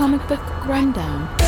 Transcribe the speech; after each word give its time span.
Comic 0.00 0.26
Book 0.28 0.40
Rundown. 0.64 1.39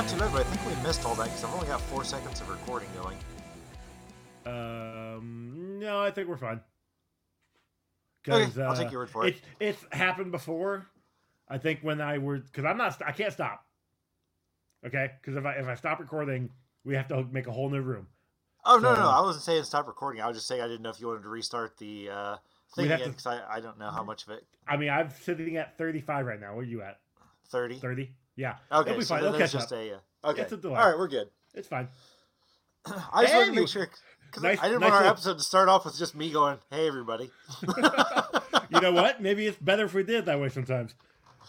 Not 0.00 0.08
too 0.08 0.18
bad, 0.18 0.32
but 0.32 0.40
I 0.40 0.44
think 0.44 0.76
we 0.76 0.82
missed 0.82 1.04
all 1.04 1.14
that 1.16 1.24
because 1.24 1.44
I've 1.44 1.52
only 1.52 1.66
got 1.66 1.78
four 1.82 2.04
seconds 2.04 2.40
of 2.40 2.48
recording 2.48 2.88
going. 3.02 3.18
Um, 4.46 5.78
no, 5.78 6.00
I 6.00 6.10
think 6.10 6.26
we're 6.26 6.38
fine. 6.38 6.60
Okay, 8.26 8.62
I'll 8.62 8.74
take 8.74 8.90
your 8.90 9.02
word 9.02 9.10
for 9.10 9.26
it. 9.26 9.40
It's 9.58 9.84
happened 9.92 10.32
before. 10.32 10.86
I 11.48 11.58
think 11.58 11.80
when 11.82 12.00
I 12.00 12.16
were 12.16 12.38
because 12.38 12.64
I'm 12.64 12.78
not 12.78 12.98
I 13.06 13.12
can't 13.12 13.32
stop. 13.32 13.66
Okay, 14.86 15.10
because 15.20 15.36
if 15.36 15.44
I 15.44 15.52
if 15.54 15.66
I 15.66 15.74
stop 15.74 16.00
recording, 16.00 16.48
we 16.84 16.94
have 16.94 17.08
to 17.08 17.24
make 17.24 17.46
a 17.46 17.52
whole 17.52 17.68
new 17.68 17.82
room. 17.82 18.06
Oh 18.64 18.78
no, 18.78 18.94
So- 18.94 19.00
no, 19.02 19.08
I 19.08 19.20
wasn't 19.20 19.44
saying 19.44 19.64
stop 19.64 19.86
recording. 19.86 20.22
I 20.22 20.28
was 20.28 20.36
just 20.36 20.46
saying 20.48 20.62
I 20.62 20.66
didn't 20.66 20.80
know 20.82 20.90
if 20.90 21.00
you 21.00 21.08
wanted 21.08 21.24
to 21.24 21.28
restart 21.28 21.76
the 21.76 22.08
uh, 22.08 22.36
thing 22.74 22.90
again 22.90 23.10
because 23.10 23.26
I, 23.26 23.42
I 23.56 23.60
don't 23.60 23.78
know 23.78 23.90
how 23.90 24.02
much 24.02 24.22
of 24.24 24.30
it. 24.30 24.44
I 24.66 24.78
mean, 24.78 24.88
I'm 24.88 25.10
sitting 25.10 25.58
at 25.58 25.76
35 25.76 26.24
right 26.24 26.40
now. 26.40 26.52
Where 26.54 26.60
are 26.62 26.64
you 26.64 26.80
at? 26.80 27.00
Thirty. 27.48 27.78
30? 27.78 28.14
Yeah. 28.40 28.56
Okay, 28.72 28.90
It'll 28.90 28.98
be 29.00 29.04
so 29.04 29.14
fine. 29.16 29.22
there's 29.24 29.36
catch 29.36 29.52
just 29.52 29.72
up. 29.72 29.78
a 29.78 29.92
uh, 29.94 30.30
okay. 30.30 30.42
It's 30.42 30.52
a 30.52 30.56
delay. 30.56 30.80
All 30.80 30.88
right, 30.88 30.98
we're 30.98 31.08
good. 31.08 31.28
It's 31.54 31.68
fine. 31.68 31.88
I 32.86 33.22
just 33.22 33.34
wanted 33.34 33.46
to 33.54 33.60
make 33.60 33.68
sure 33.68 33.88
because 34.26 34.42
nice- 34.42 34.58
I 34.60 34.68
didn't 34.68 34.80
nice 34.80 34.90
want 34.92 35.04
our 35.04 35.10
episode 35.10 35.38
to 35.38 35.44
start 35.44 35.68
off 35.68 35.84
with 35.84 35.98
just 35.98 36.14
me 36.14 36.30
going, 36.32 36.58
"Hey 36.70 36.86
everybody." 36.88 37.30
you 38.70 38.80
know 38.80 38.92
what? 38.92 39.20
Maybe 39.22 39.46
it's 39.46 39.58
better 39.58 39.84
if 39.84 39.94
we 39.94 40.02
did 40.02 40.16
it 40.16 40.24
that 40.26 40.40
way 40.40 40.48
sometimes. 40.48 40.94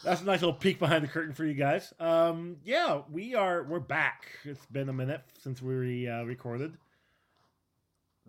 That's 0.03 0.21
a 0.21 0.25
nice 0.25 0.41
little 0.41 0.55
peek 0.55 0.79
behind 0.79 1.03
the 1.03 1.07
curtain 1.07 1.33
for 1.33 1.45
you 1.45 1.53
guys. 1.53 1.93
Um, 1.99 2.57
yeah, 2.63 3.01
we 3.11 3.35
are 3.35 3.63
we're 3.63 3.79
back. 3.79 4.27
It's 4.43 4.65
been 4.65 4.89
a 4.89 4.93
minute 4.93 5.21
since 5.41 5.61
we 5.61 6.07
uh, 6.09 6.23
recorded. 6.23 6.77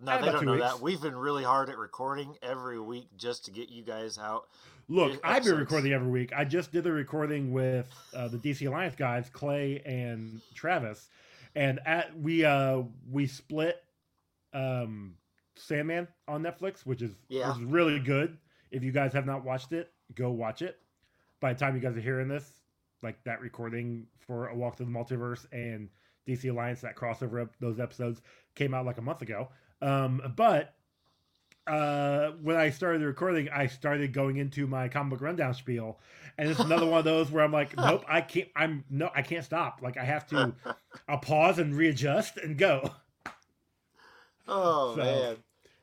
No, 0.03 0.13
Yeah, 0.13 0.21
they 0.21 0.31
don't 0.31 0.45
know 0.45 0.53
weeks. 0.53 0.63
that. 0.65 0.81
We've 0.81 1.01
been 1.01 1.15
really 1.15 1.43
hard 1.43 1.69
at 1.69 1.77
recording 1.77 2.35
every 2.41 2.79
week 2.79 3.07
just 3.17 3.45
to 3.45 3.51
get 3.51 3.69
you 3.69 3.83
guys 3.83 4.17
out. 4.17 4.47
Look, 4.89 5.19
I've 5.23 5.43
been 5.43 5.57
recording 5.57 5.93
every 5.93 6.09
week. 6.09 6.33
I 6.35 6.43
just 6.45 6.71
did 6.71 6.83
the 6.83 6.91
recording 6.91 7.51
with 7.53 7.87
uh, 8.13 8.27
the 8.27 8.37
DC 8.37 8.67
Alliance 8.67 8.95
guys, 8.95 9.29
Clay 9.31 9.81
and 9.85 10.41
Travis, 10.53 11.09
and 11.55 11.79
at 11.85 12.17
we 12.19 12.43
uh 12.43 12.81
we 13.09 13.25
split 13.27 13.81
um 14.53 15.15
Sandman 15.55 16.07
on 16.27 16.43
Netflix, 16.43 16.85
which 16.85 17.01
is 17.01 17.15
Yeah. 17.29 17.49
which 17.49 17.59
is 17.59 17.63
really 17.63 17.99
good. 17.99 18.37
If 18.71 18.83
you 18.83 18.91
guys 18.91 19.13
have 19.13 19.25
not 19.25 19.45
watched 19.45 19.71
it, 19.71 19.91
go 20.15 20.31
watch 20.31 20.61
it. 20.61 20.77
By 21.39 21.53
the 21.53 21.59
time 21.59 21.75
you 21.75 21.81
guys 21.81 21.95
are 21.95 22.01
hearing 22.01 22.27
this, 22.27 22.59
like 23.01 23.23
that 23.23 23.39
recording 23.41 24.07
for 24.27 24.47
A 24.47 24.55
Walk 24.55 24.77
Through 24.77 24.87
the 24.87 24.91
Multiverse 24.91 25.45
and 25.51 25.89
DC 26.27 26.49
Alliance, 26.49 26.81
that 26.81 26.95
crossover, 26.95 27.49
those 27.59 27.79
episodes 27.79 28.21
came 28.55 28.73
out 28.73 28.85
like 28.85 28.97
a 28.97 29.01
month 29.01 29.21
ago. 29.21 29.49
Um, 29.81 30.21
but 30.35 30.75
uh, 31.67 32.31
when 32.41 32.55
I 32.55 32.69
started 32.69 33.01
the 33.01 33.07
recording, 33.07 33.49
I 33.49 33.67
started 33.67 34.13
going 34.13 34.37
into 34.37 34.67
my 34.67 34.87
comic 34.89 35.11
book 35.11 35.21
rundown 35.21 35.53
spiel, 35.53 35.99
and 36.37 36.49
it's 36.49 36.59
another 36.59 36.85
one 36.85 36.99
of 36.99 37.05
those 37.05 37.31
where 37.31 37.43
I'm 37.43 37.51
like, 37.51 37.75
nope, 37.77 38.03
I 38.07 38.21
can't. 38.21 38.49
I'm 38.55 38.83
no, 38.89 39.09
I 39.15 39.21
can't 39.21 39.45
stop. 39.45 39.79
Like 39.81 39.97
I 39.97 40.03
have 40.03 40.27
to. 40.27 40.53
I'll 41.07 41.19
pause 41.19 41.59
and 41.59 41.75
readjust 41.75 42.37
and 42.37 42.57
go. 42.57 42.91
Oh 44.47 44.95
So, 44.95 45.03
man. 45.03 45.37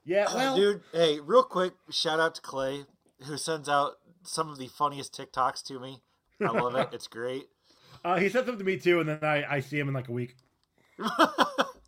Yeah, 0.04 0.24
Uh, 0.28 0.34
well, 0.34 0.56
dude, 0.56 0.82
hey, 0.92 1.20
real 1.20 1.42
quick, 1.42 1.74
shout 1.90 2.20
out 2.20 2.34
to 2.34 2.40
Clay, 2.40 2.84
who 3.26 3.36
sends 3.36 3.68
out 3.68 3.92
some 4.22 4.48
of 4.50 4.58
the 4.58 4.66
funniest 4.66 5.14
TikToks 5.14 5.62
to 5.66 5.78
me. 5.78 5.98
I 6.40 6.50
love 6.50 6.74
it. 6.74 6.88
It's 6.92 7.06
great. 7.06 7.44
uh, 8.04 8.16
he 8.16 8.28
said 8.28 8.46
something 8.46 8.58
to 8.58 8.64
me 8.64 8.78
too, 8.78 9.00
and 9.00 9.08
then 9.08 9.22
I, 9.22 9.44
I 9.56 9.60
see 9.60 9.78
him 9.78 9.88
in 9.88 9.94
like 9.94 10.08
a 10.08 10.12
week, 10.12 10.36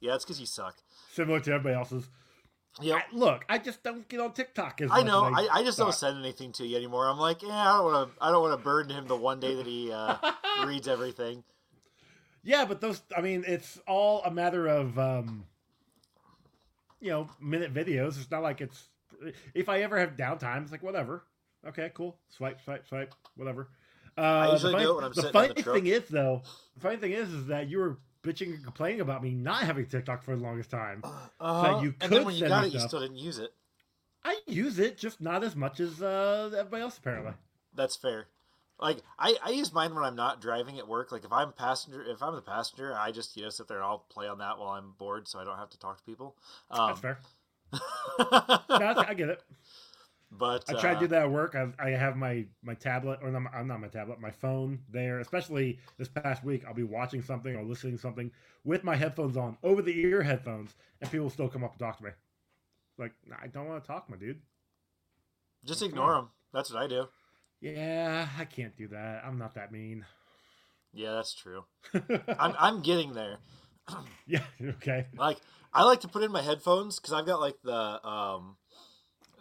yeah, 0.00 0.14
it's 0.14 0.24
because 0.24 0.40
you 0.40 0.46
suck. 0.46 0.76
similar 1.10 1.40
to 1.40 1.52
everybody 1.52 1.74
else's. 1.74 2.08
Yep. 2.80 2.96
I, 2.96 3.16
look, 3.16 3.44
I 3.48 3.58
just 3.58 3.82
don't 3.82 4.08
get 4.08 4.18
on 4.20 4.32
TikTok 4.32 4.80
as 4.80 4.90
I 4.90 5.02
know. 5.02 5.26
as 5.26 5.48
I, 5.50 5.58
I 5.60 5.62
just 5.62 5.76
don't 5.76 5.94
send 5.94 6.18
anything 6.18 6.52
to 6.52 6.66
you 6.66 6.76
anymore. 6.76 7.06
I'm 7.06 7.18
like, 7.18 7.42
yeah, 7.42 7.50
I 7.50 7.76
don't 7.76 7.84
want 7.84 8.08
to. 8.16 8.24
I 8.24 8.30
don't 8.30 8.42
want 8.42 8.58
to 8.58 8.64
burden 8.64 8.96
him 8.96 9.06
the 9.06 9.16
one 9.16 9.40
day 9.40 9.54
that 9.54 9.66
he 9.66 9.92
uh, 9.92 10.16
reads 10.66 10.88
everything. 10.88 11.44
Yeah, 12.42 12.64
but 12.64 12.80
those, 12.80 13.02
I 13.16 13.20
mean, 13.20 13.44
it's 13.46 13.78
all 13.86 14.22
a 14.24 14.30
matter 14.30 14.66
of, 14.66 14.98
um, 14.98 15.44
you 17.00 17.10
know, 17.10 17.28
minute 17.40 17.72
videos. 17.72 18.20
It's 18.20 18.30
not 18.30 18.42
like 18.42 18.60
it's, 18.60 18.88
if 19.54 19.68
I 19.68 19.82
ever 19.82 19.98
have 19.98 20.16
downtime, 20.16 20.62
it's 20.62 20.72
like, 20.72 20.82
whatever. 20.82 21.24
Okay, 21.64 21.92
cool. 21.94 22.16
Swipe, 22.30 22.60
swipe, 22.64 22.88
swipe, 22.88 23.14
whatever. 23.36 23.68
Uh, 24.16 24.46
the 24.46 24.52
usually 24.54 24.72
do 24.72 24.78
funny, 24.78 24.90
it 24.90 24.94
when 24.96 25.04
I'm 25.04 25.12
the 25.12 25.14
sitting 25.22 25.28
in 25.28 25.32
funny 25.32 25.54
the 25.54 25.62
truck. 25.62 25.76
thing 25.76 25.86
is, 25.86 26.02
though, 26.10 26.42
the 26.74 26.80
funny 26.80 26.96
thing 26.96 27.12
is, 27.12 27.28
is 27.32 27.46
that 27.46 27.68
you 27.68 27.78
were 27.78 27.98
bitching 28.22 28.54
and 28.54 28.64
complaining 28.64 29.00
about 29.00 29.22
me 29.22 29.30
not 29.30 29.62
having 29.62 29.86
TikTok 29.86 30.22
for 30.22 30.36
the 30.36 30.42
longest 30.42 30.70
time. 30.70 31.02
Uh-huh. 31.40 31.80
you 31.82 31.94
and 32.00 32.12
then 32.12 32.24
when 32.24 32.34
you 32.34 32.46
got 32.46 32.64
it, 32.64 32.72
you 32.72 32.80
still 32.80 33.00
didn't 33.00 33.18
use 33.18 33.38
it. 33.38 33.52
I 34.24 34.38
use 34.46 34.78
it, 34.78 34.98
just 34.98 35.20
not 35.20 35.42
as 35.42 35.56
much 35.56 35.80
as 35.80 36.00
uh, 36.00 36.50
everybody 36.56 36.82
else, 36.82 36.96
apparently. 36.96 37.32
That's 37.74 37.96
fair. 37.96 38.28
Like 38.78 38.98
I, 39.18 39.36
I 39.44 39.50
use 39.50 39.72
mine 39.72 39.94
when 39.94 40.04
I'm 40.04 40.16
not 40.16 40.40
driving 40.40 40.78
at 40.78 40.88
work. 40.88 41.12
Like 41.12 41.24
if 41.24 41.32
I'm 41.32 41.52
passenger, 41.52 42.02
if 42.02 42.22
I'm 42.22 42.34
the 42.34 42.42
passenger, 42.42 42.94
I 42.94 43.12
just 43.12 43.36
you 43.36 43.42
know 43.44 43.48
sit 43.48 43.68
there 43.68 43.78
and 43.78 43.86
I'll 43.86 44.04
play 44.10 44.26
on 44.28 44.38
that 44.38 44.58
while 44.58 44.70
I'm 44.70 44.94
bored, 44.98 45.28
so 45.28 45.38
I 45.38 45.44
don't 45.44 45.58
have 45.58 45.70
to 45.70 45.78
talk 45.78 45.98
to 45.98 46.02
people. 46.02 46.36
Um, 46.70 46.88
That's 46.88 47.00
fair. 47.00 47.18
No, 48.18 49.04
I 49.06 49.14
get 49.14 49.28
it. 49.28 49.42
But 50.38 50.64
I 50.68 50.72
try 50.74 50.92
uh, 50.92 50.94
to 50.94 51.00
do 51.00 51.06
that 51.08 51.22
at 51.22 51.30
work. 51.30 51.54
I, 51.54 51.68
I 51.78 51.90
have 51.90 52.16
my 52.16 52.46
my 52.62 52.74
tablet, 52.74 53.20
or 53.22 53.30
not, 53.30 53.42
I'm 53.54 53.66
not 53.66 53.80
my 53.80 53.88
tablet, 53.88 54.20
my 54.20 54.30
phone 54.30 54.80
there. 54.90 55.20
Especially 55.20 55.78
this 55.98 56.08
past 56.08 56.42
week, 56.42 56.64
I'll 56.66 56.74
be 56.74 56.82
watching 56.82 57.22
something 57.22 57.54
or 57.54 57.62
listening 57.62 57.96
to 57.96 58.00
something 58.00 58.30
with 58.64 58.82
my 58.82 58.96
headphones 58.96 59.36
on, 59.36 59.58
over 59.62 59.82
the 59.82 59.98
ear 59.98 60.22
headphones, 60.22 60.74
and 61.00 61.10
people 61.10 61.28
still 61.28 61.48
come 61.48 61.64
up 61.64 61.72
and 61.72 61.80
talk 61.80 61.98
to 61.98 62.04
me. 62.04 62.10
Like, 62.98 63.12
"Nah, 63.26 63.36
I 63.42 63.48
don't 63.48 63.66
want 63.66 63.82
to 63.82 63.86
talk, 63.86 64.08
my 64.08 64.16
dude. 64.16 64.40
Just 65.64 65.82
ignore 65.82 66.14
them. 66.14 66.30
That's 66.52 66.72
what 66.72 66.82
I 66.82 66.86
do. 66.86 67.06
Yeah, 67.60 68.26
I 68.38 68.44
can't 68.44 68.76
do 68.76 68.88
that. 68.88 69.22
I'm 69.24 69.38
not 69.38 69.54
that 69.54 69.70
mean. 69.70 70.04
Yeah, 70.92 71.12
that's 71.12 71.34
true. 71.34 71.64
I'm 71.94 72.54
I'm 72.58 72.82
getting 72.82 73.12
there. 73.12 73.38
yeah, 74.26 74.44
okay. 74.62 75.06
Like 75.16 75.38
I 75.74 75.84
like 75.84 76.00
to 76.00 76.08
put 76.08 76.22
in 76.22 76.32
my 76.32 76.42
headphones 76.42 76.98
because 76.98 77.12
I've 77.12 77.26
got 77.26 77.40
like 77.40 77.56
the 77.62 78.06
um 78.06 78.56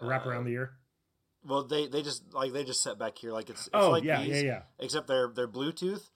Wrap 0.01 0.25
uh, 0.25 0.29
around 0.29 0.45
the 0.45 0.51
ear. 0.51 0.73
Well, 1.45 1.63
they 1.63 1.87
they 1.87 2.01
just 2.03 2.33
like 2.33 2.53
they 2.53 2.63
just 2.63 2.83
set 2.83 2.99
back 2.99 3.17
here 3.17 3.31
like 3.31 3.49
it's, 3.49 3.67
it's 3.67 3.73
Oh 3.73 3.91
like 3.91 4.03
yeah, 4.03 4.23
these, 4.23 4.43
yeah, 4.43 4.49
yeah. 4.49 4.61
except 4.79 5.07
they're 5.07 5.31
they're 5.33 5.47
Bluetooth, 5.47 6.09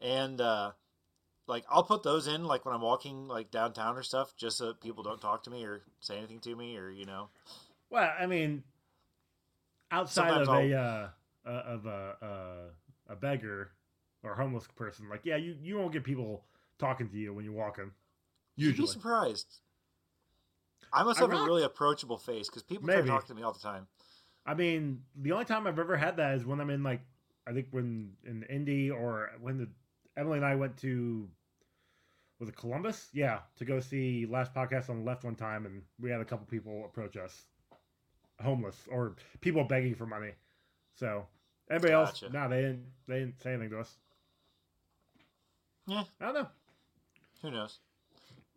and 0.00 0.40
uh 0.40 0.72
like 1.46 1.64
I'll 1.70 1.82
put 1.82 2.02
those 2.02 2.26
in 2.26 2.44
like 2.44 2.64
when 2.64 2.74
I'm 2.74 2.80
walking 2.82 3.28
like 3.28 3.50
downtown 3.50 3.96
or 3.96 4.02
stuff, 4.02 4.34
just 4.36 4.58
so 4.58 4.74
people 4.74 5.02
don't 5.02 5.20
talk 5.20 5.44
to 5.44 5.50
me 5.50 5.64
or 5.64 5.82
say 6.00 6.18
anything 6.18 6.40
to 6.40 6.54
me 6.54 6.76
or 6.76 6.90
you 6.90 7.06
know. 7.06 7.28
Well, 7.90 8.12
I 8.18 8.26
mean, 8.26 8.64
outside 9.90 10.30
Sometimes 10.30 10.48
of 10.48 10.54
a 10.54 10.74
uh, 10.74 11.08
uh, 11.46 11.50
of 11.50 11.86
a 11.86 12.16
uh, 12.22 13.12
a 13.12 13.16
beggar 13.16 13.70
or 14.22 14.34
homeless 14.34 14.66
person, 14.76 15.08
like 15.08 15.20
yeah, 15.24 15.36
you 15.36 15.56
you 15.62 15.76
won't 15.78 15.92
get 15.92 16.04
people 16.04 16.44
talking 16.78 17.08
to 17.08 17.16
you 17.16 17.32
when 17.32 17.44
you're 17.44 17.54
walking. 17.54 17.92
You'd 18.56 18.70
Usually, 18.70 18.86
be 18.86 18.92
surprised. 18.92 19.60
I 20.92 21.02
must 21.02 21.18
I 21.18 21.22
have 21.22 21.32
a 21.32 21.44
really 21.44 21.64
approachable 21.64 22.18
face 22.18 22.48
because 22.48 22.62
people 22.62 22.86
try 22.86 23.00
to 23.00 23.06
talk 23.06 23.26
to 23.26 23.34
me 23.34 23.42
all 23.42 23.52
the 23.52 23.58
time. 23.58 23.86
I 24.46 24.54
mean, 24.54 25.02
the 25.16 25.32
only 25.32 25.44
time 25.44 25.66
I've 25.66 25.78
ever 25.78 25.96
had 25.96 26.16
that 26.18 26.34
is 26.34 26.44
when 26.44 26.60
I'm 26.60 26.70
in 26.70 26.82
like 26.82 27.00
I 27.46 27.52
think 27.52 27.68
when 27.70 28.12
in 28.24 28.42
Indy 28.44 28.90
or 28.90 29.30
when 29.40 29.58
the 29.58 29.68
Emily 30.16 30.38
and 30.38 30.46
I 30.46 30.54
went 30.54 30.76
to 30.78 31.28
was 32.40 32.48
it 32.48 32.56
Columbus? 32.56 33.08
Yeah, 33.12 33.40
to 33.56 33.64
go 33.64 33.80
see 33.80 34.26
Last 34.26 34.52
Podcast 34.54 34.90
on 34.90 34.98
the 34.98 35.04
Left 35.04 35.24
one 35.24 35.36
time, 35.36 35.66
and 35.66 35.82
we 36.00 36.10
had 36.10 36.20
a 36.20 36.24
couple 36.24 36.46
people 36.46 36.84
approach 36.84 37.16
us, 37.16 37.44
homeless 38.42 38.76
or 38.90 39.16
people 39.40 39.64
begging 39.64 39.94
for 39.94 40.06
money. 40.06 40.32
So 40.94 41.26
else, 41.70 42.20
Gotcha. 42.20 42.30
no, 42.32 42.48
they 42.48 42.60
didn't. 42.62 42.84
They 43.06 43.20
didn't 43.20 43.40
say 43.42 43.50
anything 43.52 43.70
to 43.70 43.80
us. 43.80 43.96
Yeah. 45.86 46.04
I 46.20 46.24
don't 46.26 46.34
know. 46.34 46.48
Who 47.42 47.50
knows? 47.50 47.78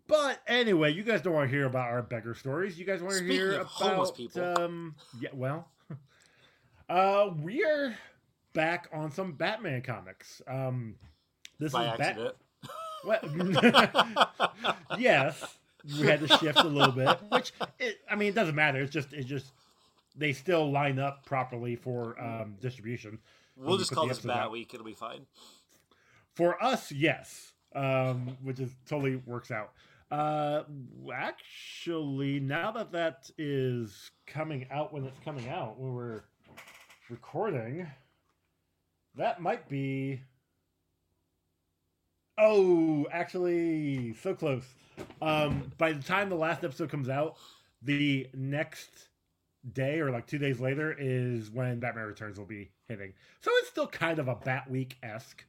But 0.08 0.42
anyway, 0.48 0.94
you 0.94 1.04
guys 1.04 1.22
don't 1.22 1.34
want 1.34 1.50
to 1.50 1.56
hear 1.56 1.66
about 1.66 1.90
our 1.90 2.02
beggar 2.02 2.34
stories. 2.34 2.80
You 2.80 2.86
guys 2.86 3.02
want 3.02 3.14
to 3.14 3.18
Speaking 3.18 3.36
hear 3.36 3.54
about 3.56 3.66
homeless 3.68 4.12
people. 4.12 4.42
Um, 4.58 4.96
yeah, 5.20 5.30
well, 5.34 5.68
uh, 6.90 7.30
we're 7.38 7.96
back 8.54 8.88
on 8.92 9.12
some 9.12 9.34
Batman 9.34 9.82
comics. 9.82 10.42
Um, 10.48 10.96
this 11.60 11.74
By 11.74 11.92
is 11.92 11.98
Bat- 11.98 12.02
accident. 12.02 12.36
Well, 13.06 14.28
yes, 15.00 15.58
we 16.00 16.08
had 16.08 16.20
to 16.20 16.28
shift 16.28 16.60
a 16.60 16.68
little 16.68 16.92
bit, 16.92 17.18
which 17.32 17.54
it, 17.80 18.00
I 18.10 18.16
mean, 18.16 18.30
it 18.30 18.36
doesn't 18.36 18.56
matter. 18.56 18.80
It's 18.80 18.92
just 18.92 19.14
it's 19.14 19.28
just 19.28 19.52
they 20.16 20.34
still 20.34 20.72
line 20.72 21.00
up 21.00 21.26
properly 21.26 21.76
for 21.76 22.20
um, 22.22 22.56
distribution. 22.60 23.20
We'll 23.56 23.78
just 23.78 23.92
call 23.92 24.08
this 24.08 24.20
Bat 24.20 24.38
out. 24.38 24.52
Week. 24.52 24.74
It'll 24.74 24.86
be 24.86 24.94
fine. 24.94 25.26
For 26.36 26.62
us, 26.64 26.92
yes. 26.92 27.54
um, 27.76 28.38
which 28.44 28.60
is 28.60 28.72
totally 28.88 29.16
works 29.26 29.52
out. 29.52 29.72
Uh, 30.10 30.64
actually, 31.14 32.40
now 32.40 32.72
that 32.72 32.92
that 32.94 33.30
is 33.38 34.12
coming 34.26 34.66
out 34.72 34.94
when 34.94 35.04
it's 35.04 35.20
coming 35.20 35.50
out, 35.50 35.78
when 35.80 35.94
we're 35.94 36.24
recording, 37.10 37.88
that 39.16 39.42
might 39.42 39.68
be. 39.68 40.22
Oh, 42.38 43.08
actually, 43.12 44.14
so 44.22 44.34
close. 44.34 44.64
Um, 45.22 45.72
by 45.78 45.92
the 45.92 46.04
time 46.04 46.30
the 46.30 46.36
last 46.36 46.64
episode 46.64 46.90
comes 46.90 47.10
out, 47.10 47.36
the 47.82 48.28
next 48.34 49.10
day 49.74 50.00
or 50.00 50.12
like 50.12 50.28
two 50.28 50.38
days 50.38 50.60
later 50.60 50.96
is 50.98 51.52
when 51.52 51.80
Batman 51.80 52.06
Returns 52.06 52.38
will 52.38 52.46
be 52.46 52.72
hitting. 52.88 53.14
So 53.42 53.52
it's 53.56 53.70
still 53.70 53.88
kind 53.88 54.20
of 54.20 54.28
a 54.28 54.36
Bat 54.36 54.70
Week 54.70 54.98
esque. 55.04 55.44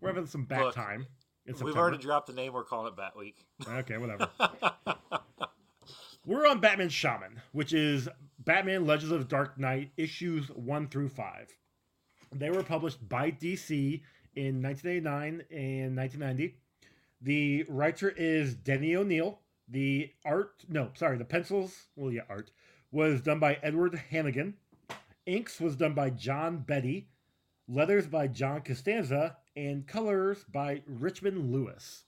We're 0.00 0.10
having 0.10 0.26
some 0.26 0.44
Bat 0.44 0.64
Look, 0.66 0.74
time. 0.74 1.06
We've 1.46 1.56
September. 1.56 1.78
already 1.80 1.98
dropped 1.98 2.26
the 2.26 2.32
name. 2.32 2.52
We're 2.52 2.64
calling 2.64 2.92
it 2.92 2.96
Bat 2.96 3.16
Week. 3.16 3.44
Okay, 3.66 3.96
whatever. 3.98 4.28
We're 6.26 6.46
on 6.46 6.60
Batman 6.60 6.90
Shaman, 6.90 7.40
which 7.52 7.72
is 7.72 8.08
Batman 8.38 8.86
Legends 8.86 9.12
of 9.12 9.26
Dark 9.28 9.58
Knight 9.58 9.90
issues 9.96 10.48
1 10.50 10.88
through 10.88 11.08
5. 11.08 11.56
They 12.32 12.50
were 12.50 12.62
published 12.62 13.08
by 13.08 13.30
DC 13.30 14.02
in 14.36 14.62
1989 14.62 15.42
and 15.50 15.96
1990. 15.96 16.56
The 17.22 17.64
writer 17.68 18.10
is 18.16 18.54
Denny 18.54 18.94
O'Neil. 18.94 19.40
The 19.66 20.10
art, 20.24 20.64
no, 20.68 20.90
sorry, 20.94 21.16
the 21.16 21.24
pencils, 21.24 21.86
well, 21.96 22.12
yeah, 22.12 22.22
art, 22.28 22.50
was 22.92 23.20
done 23.20 23.38
by 23.38 23.58
Edward 23.62 24.00
Hannigan. 24.10 24.54
Inks 25.26 25.60
was 25.60 25.76
done 25.76 25.94
by 25.94 26.10
John 26.10 26.58
Beatty. 26.58 27.08
Leathers 27.68 28.06
by 28.06 28.26
John 28.26 28.62
Costanza. 28.62 29.36
And 29.56 29.86
colors 29.86 30.44
by 30.52 30.82
Richmond 30.86 31.52
Lewis. 31.52 32.04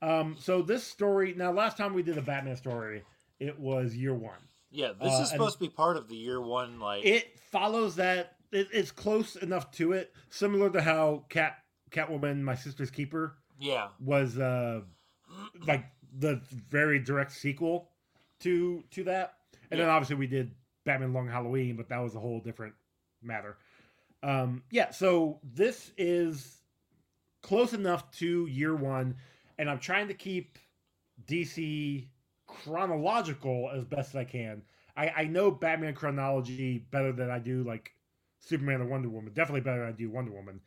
Um, 0.00 0.36
so 0.38 0.62
this 0.62 0.84
story 0.84 1.34
now 1.36 1.52
last 1.52 1.76
time 1.76 1.92
we 1.92 2.02
did 2.02 2.18
a 2.18 2.22
Batman 2.22 2.56
story, 2.56 3.02
it 3.40 3.58
was 3.58 3.94
year 3.96 4.14
one. 4.14 4.38
Yeah, 4.70 4.92
this 5.00 5.12
Uh, 5.12 5.22
is 5.22 5.30
supposed 5.30 5.54
to 5.58 5.60
be 5.60 5.68
part 5.68 5.96
of 5.96 6.08
the 6.08 6.16
year 6.16 6.40
one. 6.40 6.78
Like, 6.78 7.04
It 7.04 7.38
follows 7.38 7.96
that 7.96 8.36
it, 8.52 8.68
it's 8.72 8.90
close 8.90 9.36
enough 9.36 9.70
to 9.72 9.92
it, 9.92 10.14
similar 10.30 10.70
to 10.70 10.80
how 10.80 11.24
Cat 11.28 11.58
Catwoman, 11.90 12.40
My 12.42 12.54
Sister's 12.54 12.90
Keeper, 12.90 13.36
yeah, 13.58 13.88
was 14.00 14.38
uh 14.38 14.82
like 15.66 15.86
the 16.18 16.36
very 16.52 16.98
direct 16.98 17.32
sequel 17.32 17.90
to 18.40 18.82
to 18.92 19.04
that. 19.04 19.34
And 19.70 19.80
then 19.80 19.88
obviously 19.88 20.16
we 20.16 20.26
did 20.26 20.54
Batman 20.84 21.12
Long 21.12 21.28
Halloween, 21.28 21.76
but 21.76 21.88
that 21.88 21.98
was 21.98 22.14
a 22.14 22.20
whole 22.20 22.40
different 22.40 22.74
matter. 23.20 23.58
Um 24.22 24.62
yeah, 24.70 24.90
so 24.90 25.38
this 25.42 25.92
is 25.96 26.58
close 27.42 27.72
enough 27.72 28.10
to 28.12 28.46
year 28.46 28.74
1 28.74 29.14
and 29.58 29.70
I'm 29.70 29.78
trying 29.78 30.08
to 30.08 30.14
keep 30.14 30.58
DC 31.26 32.06
chronological 32.46 33.70
as 33.72 33.84
best 33.84 34.16
I 34.16 34.24
can. 34.24 34.62
I 34.96 35.12
I 35.16 35.24
know 35.24 35.50
Batman 35.50 35.94
chronology 35.94 36.78
better 36.90 37.12
than 37.12 37.30
I 37.30 37.38
do 37.38 37.62
like 37.62 37.92
Superman 38.40 38.80
or 38.80 38.86
Wonder 38.86 39.08
Woman. 39.08 39.32
Definitely 39.32 39.62
better 39.62 39.80
than 39.80 39.88
I 39.88 39.92
do 39.96 40.10
Wonder 40.10 40.32
Woman. 40.32 40.60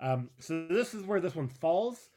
Um, 0.00 0.30
so 0.38 0.66
this 0.68 0.94
is 0.94 1.04
where 1.04 1.20
this 1.20 1.34
one 1.34 1.48
falls, 1.48 2.10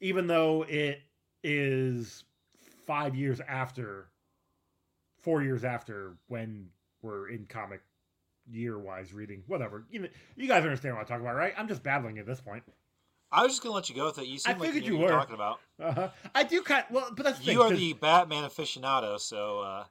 even 0.00 0.26
though 0.26 0.64
it 0.68 1.00
is 1.44 2.24
five 2.86 3.14
years 3.14 3.40
after, 3.46 4.08
four 5.20 5.42
years 5.42 5.64
after 5.64 6.16
when 6.26 6.68
we're 7.02 7.28
in 7.28 7.46
comic 7.46 7.80
year 8.50 8.78
wise 8.78 9.12
reading. 9.12 9.42
Whatever. 9.46 9.84
You 9.90 10.08
you 10.36 10.48
guys 10.48 10.64
understand 10.64 10.94
what 10.94 11.02
I'm 11.02 11.06
talking 11.06 11.24
about, 11.24 11.36
right? 11.36 11.54
I'm 11.56 11.68
just 11.68 11.82
babbling 11.82 12.18
at 12.18 12.26
this 12.26 12.40
point. 12.40 12.62
I 13.30 13.42
was 13.42 13.52
just 13.52 13.62
gonna 13.62 13.74
let 13.74 13.88
you 13.88 13.94
go 13.94 14.06
with 14.06 14.18
it. 14.18 14.26
You 14.26 14.38
seem 14.38 14.56
I 14.56 14.58
like 14.58 14.74
you, 14.74 14.80
you 14.80 14.98
were. 14.98 15.08
talking 15.08 15.34
about. 15.34 15.60
Uh-huh. 15.78 16.08
I 16.34 16.44
do 16.44 16.62
kind 16.62 16.84
well, 16.90 17.10
but 17.14 17.24
that's 17.24 17.38
the 17.38 17.52
You 17.52 17.62
thing, 17.62 17.72
are 17.72 17.76
the 17.76 17.92
Batman 17.92 18.44
aficionado, 18.44 19.20
so 19.20 19.60
uh, 19.60 19.84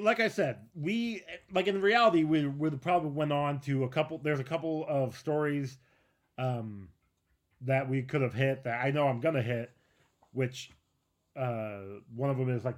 like 0.00 0.20
I 0.20 0.28
said, 0.28 0.58
we 0.74 1.22
like 1.52 1.66
in 1.66 1.80
reality 1.80 2.24
we 2.24 2.46
we 2.46 2.70
probably 2.70 3.10
went 3.10 3.32
on 3.32 3.60
to 3.60 3.84
a 3.84 3.88
couple. 3.88 4.18
There's 4.18 4.40
a 4.40 4.44
couple 4.44 4.86
of 4.88 5.16
stories 5.16 5.78
um, 6.38 6.88
that 7.62 7.88
we 7.88 8.02
could 8.02 8.22
have 8.22 8.34
hit 8.34 8.64
that 8.64 8.84
I 8.84 8.90
know 8.92 9.08
I'm 9.08 9.20
gonna 9.20 9.42
hit, 9.42 9.70
which 10.32 10.70
uh, 11.36 11.80
one 12.14 12.30
of 12.30 12.38
them 12.38 12.50
is 12.50 12.64
like 12.64 12.76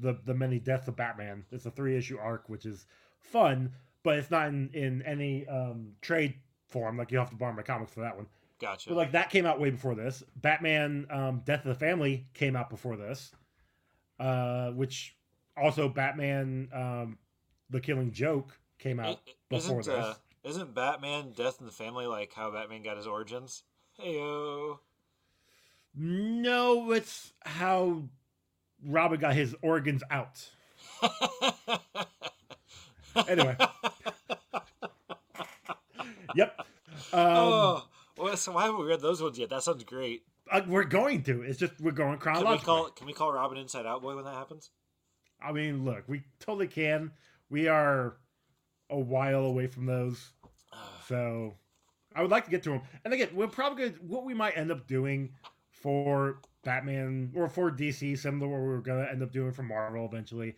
the 0.00 0.16
the 0.24 0.34
many 0.34 0.58
deaths 0.58 0.88
of 0.88 0.96
Batman. 0.96 1.44
It's 1.50 1.66
a 1.66 1.70
three 1.70 1.96
issue 1.96 2.18
arc, 2.18 2.48
which 2.48 2.66
is 2.66 2.86
fun, 3.22 3.72
but 4.02 4.18
it's 4.18 4.30
not 4.30 4.48
in 4.48 4.70
in 4.74 5.02
any 5.02 5.46
um, 5.46 5.92
trade 6.00 6.34
form. 6.68 6.96
Like 6.96 7.10
you 7.12 7.18
have 7.18 7.30
to 7.30 7.36
borrow 7.36 7.52
my 7.52 7.62
comics 7.62 7.92
for 7.92 8.00
that 8.00 8.16
one. 8.16 8.26
gotcha. 8.60 8.88
But 8.90 8.96
like 8.96 9.12
that 9.12 9.30
came 9.30 9.46
out 9.46 9.60
way 9.60 9.70
before 9.70 9.94
this. 9.94 10.22
Batman 10.36 11.06
um, 11.10 11.42
Death 11.44 11.60
of 11.64 11.68
the 11.68 11.74
Family 11.74 12.26
came 12.34 12.56
out 12.56 12.70
before 12.70 12.96
this. 12.96 13.32
Uh, 14.20 14.70
which 14.72 15.16
also 15.56 15.88
Batman 15.88 16.68
um, 16.72 17.18
The 17.70 17.80
Killing 17.80 18.12
Joke 18.12 18.56
came 18.78 19.00
out 19.00 19.18
I- 19.26 19.32
before 19.48 19.80
isn't 19.80 19.92
this. 19.94 20.04
uh, 20.04 20.14
isn't 20.44 20.74
Batman 20.74 21.32
Death 21.32 21.56
in 21.60 21.66
the 21.66 21.72
Family 21.72 22.06
like 22.06 22.32
how 22.32 22.50
Batman 22.50 22.82
got 22.82 22.96
his 22.96 23.06
origins? 23.06 23.62
Heyo. 24.00 24.78
No, 25.94 26.92
it's 26.92 27.32
how 27.44 28.04
Robin 28.84 29.20
got 29.20 29.34
his 29.34 29.54
organs 29.62 30.02
out. 30.10 30.48
Anyway. 33.28 33.56
Yep. 36.34 36.60
Um, 37.12 37.20
oh, 37.36 37.88
well, 38.16 38.36
so 38.38 38.52
why 38.52 38.62
haven't 38.64 38.80
we 38.80 38.86
read 38.86 39.00
those 39.02 39.22
ones 39.22 39.38
yet? 39.38 39.50
That 39.50 39.62
sounds 39.62 39.84
great. 39.84 40.22
uh, 40.50 40.62
we're 40.66 40.84
going 40.84 41.22
to. 41.24 41.42
It's 41.42 41.58
just 41.58 41.78
we're 41.80 41.90
going 41.90 42.18
Can 42.18 42.48
we 42.48 42.58
call 42.58 42.88
can 42.88 43.06
we 43.06 43.12
call 43.12 43.32
Robin 43.32 43.58
Inside 43.58 43.84
Out 43.84 44.00
Boy 44.02 44.14
when 44.16 44.24
that 44.24 44.34
happens? 44.34 44.70
I 45.44 45.52
mean, 45.52 45.84
look, 45.84 46.04
we 46.06 46.22
totally 46.40 46.68
can. 46.68 47.10
We 47.50 47.68
are 47.68 48.16
a 48.88 48.98
while 48.98 49.44
away 49.44 49.66
from 49.66 49.86
those. 49.86 50.30
So 51.08 51.56
I 52.14 52.22
would 52.22 52.30
like 52.30 52.44
to 52.44 52.50
get 52.50 52.62
to 52.62 52.70
them. 52.70 52.82
And 53.04 53.12
again, 53.12 53.30
we're 53.34 53.48
probably 53.48 53.90
gonna, 53.90 53.98
what 54.06 54.24
we 54.24 54.32
might 54.34 54.56
end 54.56 54.70
up 54.70 54.86
doing 54.86 55.30
for 55.68 56.38
Batman 56.64 57.32
or 57.34 57.48
for 57.48 57.70
DC, 57.70 58.16
similar 58.18 58.46
to 58.46 58.48
what 58.52 58.60
we're 58.62 58.78
going 58.78 59.04
to 59.04 59.10
end 59.10 59.22
up 59.22 59.32
doing 59.32 59.50
for 59.52 59.62
Marvel 59.64 60.06
eventually, 60.06 60.54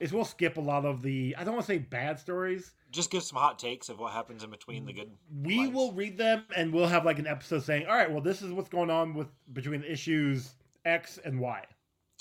is 0.00 0.12
we'll 0.12 0.24
skip 0.24 0.56
a 0.56 0.60
lot 0.60 0.84
of 0.84 1.02
the, 1.02 1.34
I 1.38 1.44
don't 1.44 1.54
want 1.54 1.66
to 1.66 1.72
say 1.72 1.78
bad 1.78 2.18
stories. 2.18 2.72
Just 2.90 3.10
give 3.10 3.22
some 3.22 3.38
hot 3.38 3.58
takes 3.58 3.88
of 3.88 3.98
what 3.98 4.12
happens 4.12 4.44
in 4.44 4.50
between 4.50 4.86
the 4.86 4.92
good. 4.92 5.10
We 5.42 5.58
lines. 5.58 5.74
will 5.74 5.92
read 5.92 6.18
them 6.18 6.44
and 6.56 6.72
we'll 6.72 6.86
have 6.86 7.04
like 7.04 7.18
an 7.18 7.26
episode 7.26 7.62
saying, 7.62 7.86
all 7.86 7.96
right, 7.96 8.10
well, 8.10 8.20
this 8.20 8.42
is 8.42 8.52
what's 8.52 8.68
going 8.68 8.90
on 8.90 9.14
with 9.14 9.28
between 9.52 9.82
issues 9.84 10.54
X 10.84 11.18
and 11.24 11.40
Y. 11.40 11.62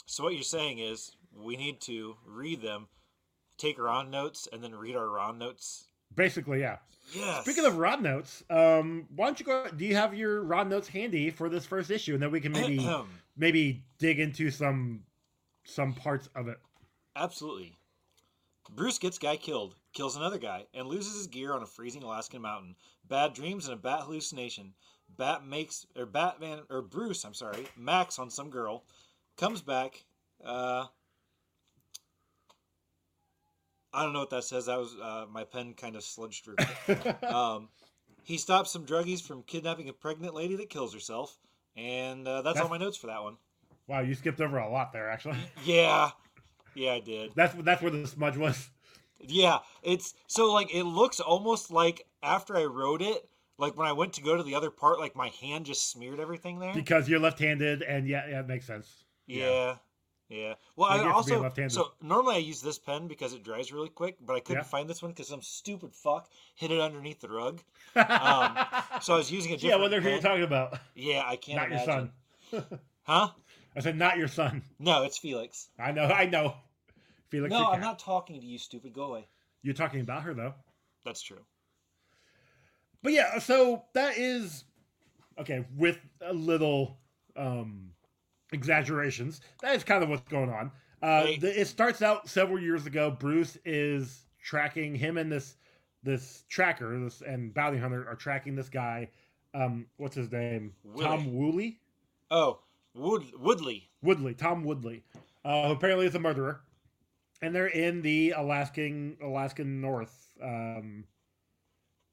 So 0.06 0.24
what 0.24 0.34
you're 0.34 0.44
saying 0.44 0.80
is 0.80 1.15
we 1.36 1.56
need 1.56 1.82
to 1.82 2.15
read 2.25 2.62
them, 2.62 2.88
take 3.58 3.80
Ron 3.80 4.10
notes, 4.10 4.48
and 4.51 4.63
then 4.63 4.75
read 4.75 4.96
our 4.96 5.10
Ron 5.10 5.38
notes. 5.38 5.88
Basically, 6.15 6.60
yeah. 6.62 6.77
Yes. 7.13 7.44
Speaking 7.44 7.65
of 7.65 7.77
Rod 7.77 8.01
notes, 8.01 8.44
um, 8.50 9.08
why 9.15 9.25
don't 9.25 9.39
you 9.39 9.46
go? 9.46 9.68
Do 9.75 9.86
you 9.86 9.96
have 9.96 10.13
your 10.13 10.44
Rod 10.44 10.70
notes 10.70 10.88
handy 10.88 11.30
for 11.30 11.50
this 11.50 11.65
first 11.65 11.92
issue, 11.92 12.13
and 12.13 12.24
then 12.24 12.32
we 12.32 12.39
can 12.39 12.51
maybe 12.51 12.88
maybe 13.38 13.84
dig 13.98 14.20
into 14.20 14.50
some 14.50 15.03
some 15.65 15.94
parts 15.94 16.30
of 16.36 16.48
it. 16.48 16.60
Absolutely. 17.15 17.77
Bruce 18.70 18.98
gets 18.98 19.17
guy 19.17 19.38
killed, 19.38 19.75
kills 19.93 20.15
another 20.15 20.38
guy, 20.38 20.65
and 20.74 20.88
loses 20.88 21.15
his 21.15 21.27
gear 21.27 21.53
on 21.53 21.62
a 21.62 21.65
freezing 21.65 22.03
Alaskan 22.03 22.41
mountain. 22.41 22.75
Bad 23.08 23.34
dreams 23.34 23.67
and 23.67 23.74
a 23.74 23.82
bat 23.82 24.01
hallucination. 24.01 24.74
Bat 25.17 25.46
makes 25.46 25.86
or 25.96 26.05
Batman 26.05 26.62
or 26.70 26.82
Bruce, 26.82 27.24
I'm 27.24 27.34
sorry, 27.34 27.67
Max 27.77 28.17
on 28.17 28.29
some 28.29 28.50
girl, 28.50 28.84
comes 29.38 29.62
back. 29.62 30.03
Uh, 30.43 30.86
I 33.93 34.03
don't 34.03 34.13
know 34.13 34.20
what 34.20 34.32
that 34.32 34.43
says. 34.43 34.65
That 34.65 34.79
was 34.79 34.96
uh, 35.00 35.25
my 35.32 35.43
pen 35.43 35.75
kind 35.75 35.96
of 35.96 36.01
sludged 36.01 36.43
through. 36.43 37.27
um, 37.29 37.70
he 38.24 38.38
stops 38.38 38.72
some 38.72 38.86
druggies 38.86 39.22
from 39.22 39.43
kidnapping 39.43 39.89
a 39.89 39.93
pregnant 39.93 40.34
lady 40.34 40.55
that 40.55 40.70
kills 40.70 40.93
herself, 40.93 41.38
and 41.77 42.27
uh, 42.27 42.41
that's, 42.41 42.60
all 42.60 42.70
my 42.70 42.77
notes 42.77 42.98
for 42.98 43.08
that 43.08 43.22
one. 43.22 43.38
wow, 43.88 44.00
you 44.00 44.15
skipped 44.15 44.41
over 44.41 44.58
a 44.58 44.72
lot 44.72 44.93
there. 44.93 45.10
Actually, 45.12 45.38
Yeah, 45.63 46.12
yeah, 46.75 46.94
I 46.94 47.00
did. 47.00 47.32
that's 47.36 47.53
that's 47.63 47.82
where 47.82 47.92
the 47.92 48.08
smudge 48.08 48.38
was. 48.38 48.70
Yeah, 49.25 49.60
it's 49.84 50.13
so 50.27 50.51
like 50.51 50.74
it 50.74 50.84
looks 50.84 51.20
almost 51.20 51.72
like 51.72 52.06
after 52.22 52.58
I 52.58 52.65
wrote 52.65 53.01
it, 53.01 53.30
like 53.58 53.77
when 53.77 53.88
I 53.88 53.94
went 53.94 54.13
to 54.13 54.22
go 54.22 54.36
to 54.36 54.44
the 54.44 54.56
other 54.56 54.70
part, 54.70 55.00
like 55.00 55.15
my 55.15 55.30
hand 55.42 55.65
just 55.65 55.89
smeared 55.89 56.20
everything 56.20 56.60
there. 56.60 56.74
Because 56.74 57.08
you're 57.08 57.20
left-handed, 57.20 57.84
and 57.84 58.08
yeah, 58.08 58.27
yeah, 58.30 58.39
it 58.42 58.48
makes 58.48 58.65
sense. 58.68 59.03
yeah, 59.27 59.75
yeah. 60.27 60.56
Well, 60.75 60.98
You 60.98 61.10
I 61.10 61.13
also 61.13 61.50
so 61.70 61.94
normally 62.01 62.36
I 62.36 62.39
use 62.39 62.62
this 62.62 62.80
pen 62.80 63.08
because 63.08 63.34
it 63.34 63.44
dries 63.44 63.72
really 63.72 63.89
quick, 63.89 64.18
but 64.20 64.36
I 64.36 64.39
couldn't 64.42 64.63
Yeah. 64.63 64.70
find 64.70 64.89
this 64.89 65.01
one 65.01 65.12
because 65.12 65.30
some 65.30 65.42
stupid 65.42 65.94
fuck 65.94 66.30
hid 66.56 66.72
it 66.72 66.82
underneath 66.82 67.22
the 67.22 67.30
rug. 67.30 67.62
Um, 67.96 68.58
So 69.01 69.13
I 69.13 69.18
was 69.18 69.32
using 69.32 69.53
a 69.53 69.58
different. 69.58 69.82
yeah, 69.92 69.98
who 70.00 70.03
pen. 70.03 70.12
you're 70.12 70.22
talking 70.22 70.44
about. 70.44 70.80
Yeah, 70.96 71.24
I 71.25 71.36
can't 71.38 71.60
Not 71.60 71.70
your 71.70 71.86
son. 71.86 72.12
Huh? 73.03 73.30
I 73.75 73.80
said 73.80 73.98
not 73.98 74.18
your 74.18 74.27
son. 74.27 74.62
No, 74.80 75.03
it's 75.03 75.18
Felix. 75.18 75.70
I 75.80 75.92
know, 75.92 76.03
I 76.06 76.25
know. 76.25 76.56
Felix, 77.30 77.51
no, 77.51 77.72
I'm 77.72 77.82
not 77.82 77.98
talking 78.00 78.39
to 78.39 78.46
you, 78.46 78.58
stupid. 78.60 78.94
Go 78.94 79.06
away. 79.06 79.27
You're 79.63 79.74
talking 79.74 80.01
about 80.01 80.24
her 80.24 80.34
though. 80.34 80.53
That's 81.06 81.22
true. 81.22 81.39
But 83.01 83.13
yeah, 83.13 83.39
so 83.39 83.84
that 83.94 84.18
is 84.18 84.63
okay, 85.39 85.65
with 85.75 85.98
a 86.22 86.34
little 86.34 86.98
um, 87.36 87.89
exaggerations, 88.51 89.42
that 89.62 89.75
is 89.75 89.84
kind 89.84 90.03
of 90.03 90.10
what's 90.10 90.30
going 90.30 90.50
on. 90.50 90.72
Uh, 91.01 91.25
Hey. 91.25 91.38
the, 91.38 91.60
it 91.62 91.68
starts 91.68 92.01
out 92.01 92.30
several 92.30 92.60
years 92.60 92.86
ago. 92.86 93.12
Bruce 93.12 93.58
is 93.65 94.25
tracking 94.42 94.96
him 94.96 95.18
and 95.18 95.32
this 95.32 95.56
this 96.03 96.44
tracker, 96.50 97.00
this 97.00 97.22
and 97.22 97.53
bounty 97.53 97.77
hunter 97.77 98.06
are 98.08 98.15
tracking 98.15 98.56
this 98.56 98.70
guy. 98.70 99.10
Um, 99.53 99.88
what's 99.98 100.15
his 100.15 100.32
name? 100.32 100.74
Willie. 100.84 101.06
Tom 101.06 101.34
Woolley. 101.34 101.80
Oh, 102.30 102.60
Wood 102.94 103.24
Woodley. 103.40 103.90
Woodley, 104.02 104.34
Tom 104.34 104.64
Woodley, 104.64 105.04
uh, 105.46 105.68
who 105.68 105.74
apparently 105.74 106.06
is 106.06 106.16
a 106.16 106.20
murderer, 106.20 106.62
and 107.42 107.56
they're 107.56 107.68
in 107.68 108.02
the 108.02 108.32
Alaskan 108.32 109.18
Alaskan 109.22 109.82
North. 109.82 110.28
Um, 110.42 111.06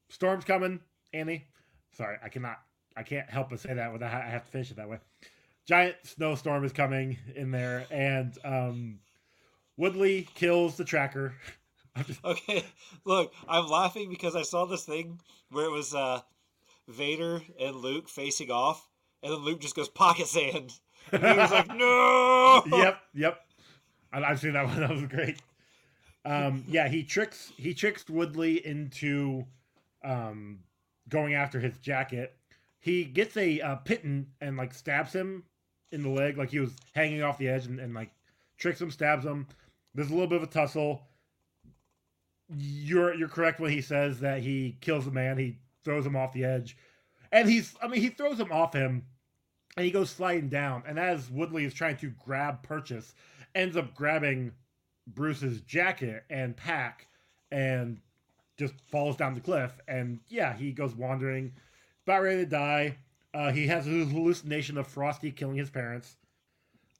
storm's 0.09 0.45
coming, 0.45 0.79
Annie. 1.13 1.45
Sorry, 1.93 2.17
I 2.23 2.29
cannot, 2.29 2.57
I 2.95 3.03
can't 3.03 3.29
help 3.29 3.49
but 3.49 3.59
say 3.59 3.73
that 3.73 3.91
without 3.93 4.11
I 4.13 4.29
have 4.29 4.45
to 4.45 4.51
finish 4.51 4.71
it 4.71 4.77
that 4.77 4.89
way. 4.89 4.99
Giant 5.67 5.95
snowstorm 6.03 6.63
is 6.65 6.73
coming 6.73 7.17
in 7.35 7.51
there, 7.51 7.85
and 7.91 8.35
um, 8.43 8.99
Woodley 9.77 10.27
kills 10.35 10.77
the 10.77 10.85
tracker. 10.85 11.33
Just- 12.05 12.21
Okay, 12.25 12.63
look, 13.05 13.33
I'm 13.47 13.67
laughing 13.67 14.09
because 14.09 14.35
I 14.35 14.43
saw 14.43 14.65
this 14.65 14.85
thing 14.85 15.19
where 15.49 15.65
it 15.65 15.71
was 15.71 15.93
uh, 15.93 16.21
Vader 16.87 17.41
and 17.59 17.75
Luke 17.75 18.07
facing 18.07 18.49
off, 18.49 18.87
and 19.23 19.33
then 19.33 19.39
Luke 19.39 19.59
just 19.59 19.75
goes 19.75 19.89
pocket 19.89 20.27
sand. 20.27 20.73
And 21.11 21.23
he 21.23 21.37
was 21.37 21.51
like, 21.51 21.67
"No!" 21.75 22.63
yep, 22.67 22.99
yep. 23.13 23.41
I, 24.13 24.23
I've 24.23 24.39
seen 24.39 24.53
that 24.53 24.65
one. 24.67 24.79
That 24.79 24.89
was 24.89 25.05
great. 25.05 25.41
Um, 26.23 26.63
yeah, 26.67 26.87
he 26.87 27.03
tricks 27.03 27.51
he 27.57 27.73
tricks 27.73 28.07
Woodley 28.09 28.65
into 28.65 29.45
um, 30.03 30.59
going 31.09 31.33
after 31.33 31.59
his 31.59 31.77
jacket. 31.79 32.35
He 32.79 33.03
gets 33.03 33.37
a 33.37 33.59
uh, 33.61 33.77
piton 33.85 34.25
and 34.39 34.57
like 34.57 34.73
stabs 34.73 35.13
him 35.13 35.43
in 35.91 36.03
the 36.03 36.09
leg, 36.09 36.37
like 36.37 36.49
he 36.49 36.59
was 36.59 36.71
hanging 36.93 37.21
off 37.21 37.37
the 37.37 37.49
edge, 37.49 37.65
and, 37.65 37.79
and 37.79 37.93
like 37.93 38.11
tricks 38.57 38.81
him, 38.81 38.91
stabs 38.91 39.25
him. 39.25 39.47
There's 39.93 40.09
a 40.09 40.13
little 40.13 40.27
bit 40.27 40.37
of 40.37 40.43
a 40.43 40.51
tussle. 40.51 41.01
You're 42.55 43.13
you're 43.13 43.27
correct 43.27 43.59
when 43.59 43.71
he 43.71 43.81
says 43.81 44.19
that 44.19 44.41
he 44.41 44.77
kills 44.81 45.05
the 45.05 45.11
man. 45.11 45.37
He 45.37 45.57
throws 45.83 46.05
him 46.05 46.15
off 46.15 46.33
the 46.33 46.43
edge, 46.43 46.77
and 47.31 47.49
he's 47.49 47.73
I 47.81 47.87
mean 47.87 48.01
he 48.01 48.09
throws 48.09 48.39
him 48.39 48.51
off 48.51 48.73
him, 48.73 49.05
and 49.77 49.85
he 49.85 49.91
goes 49.91 50.09
sliding 50.09 50.49
down. 50.49 50.83
And 50.87 50.99
as 50.99 51.29
Woodley 51.29 51.65
is 51.65 51.73
trying 51.73 51.97
to 51.97 52.11
grab 52.23 52.61
purchase, 52.63 53.15
ends 53.55 53.77
up 53.77 53.93
grabbing 53.95 54.51
Bruce's 55.07 55.61
jacket 55.61 56.23
and 56.29 56.55
pack, 56.55 57.07
and 57.51 57.99
just 58.57 58.73
falls 58.89 59.15
down 59.15 59.33
the 59.33 59.41
cliff. 59.41 59.79
And 59.87 60.19
yeah, 60.29 60.55
he 60.55 60.71
goes 60.71 60.95
wandering, 60.95 61.53
about 62.05 62.23
ready 62.23 62.43
to 62.43 62.45
die. 62.45 62.97
Uh, 63.33 63.51
he 63.51 63.67
has 63.67 63.87
a 63.87 64.05
hallucination 64.05 64.77
of 64.77 64.87
Frosty 64.87 65.31
killing 65.31 65.55
his 65.55 65.69
parents, 65.69 66.17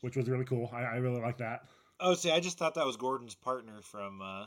which 0.01 0.15
was 0.15 0.29
really 0.29 0.45
cool. 0.45 0.69
I, 0.73 0.81
I 0.83 0.95
really 0.97 1.19
like 1.19 1.37
that. 1.37 1.65
Oh, 1.99 2.13
see, 2.13 2.31
I 2.31 2.39
just 2.39 2.57
thought 2.57 2.73
that 2.75 2.85
was 2.85 2.97
Gordon's 2.97 3.35
partner 3.35 3.81
from. 3.81 4.21
Uh... 4.21 4.45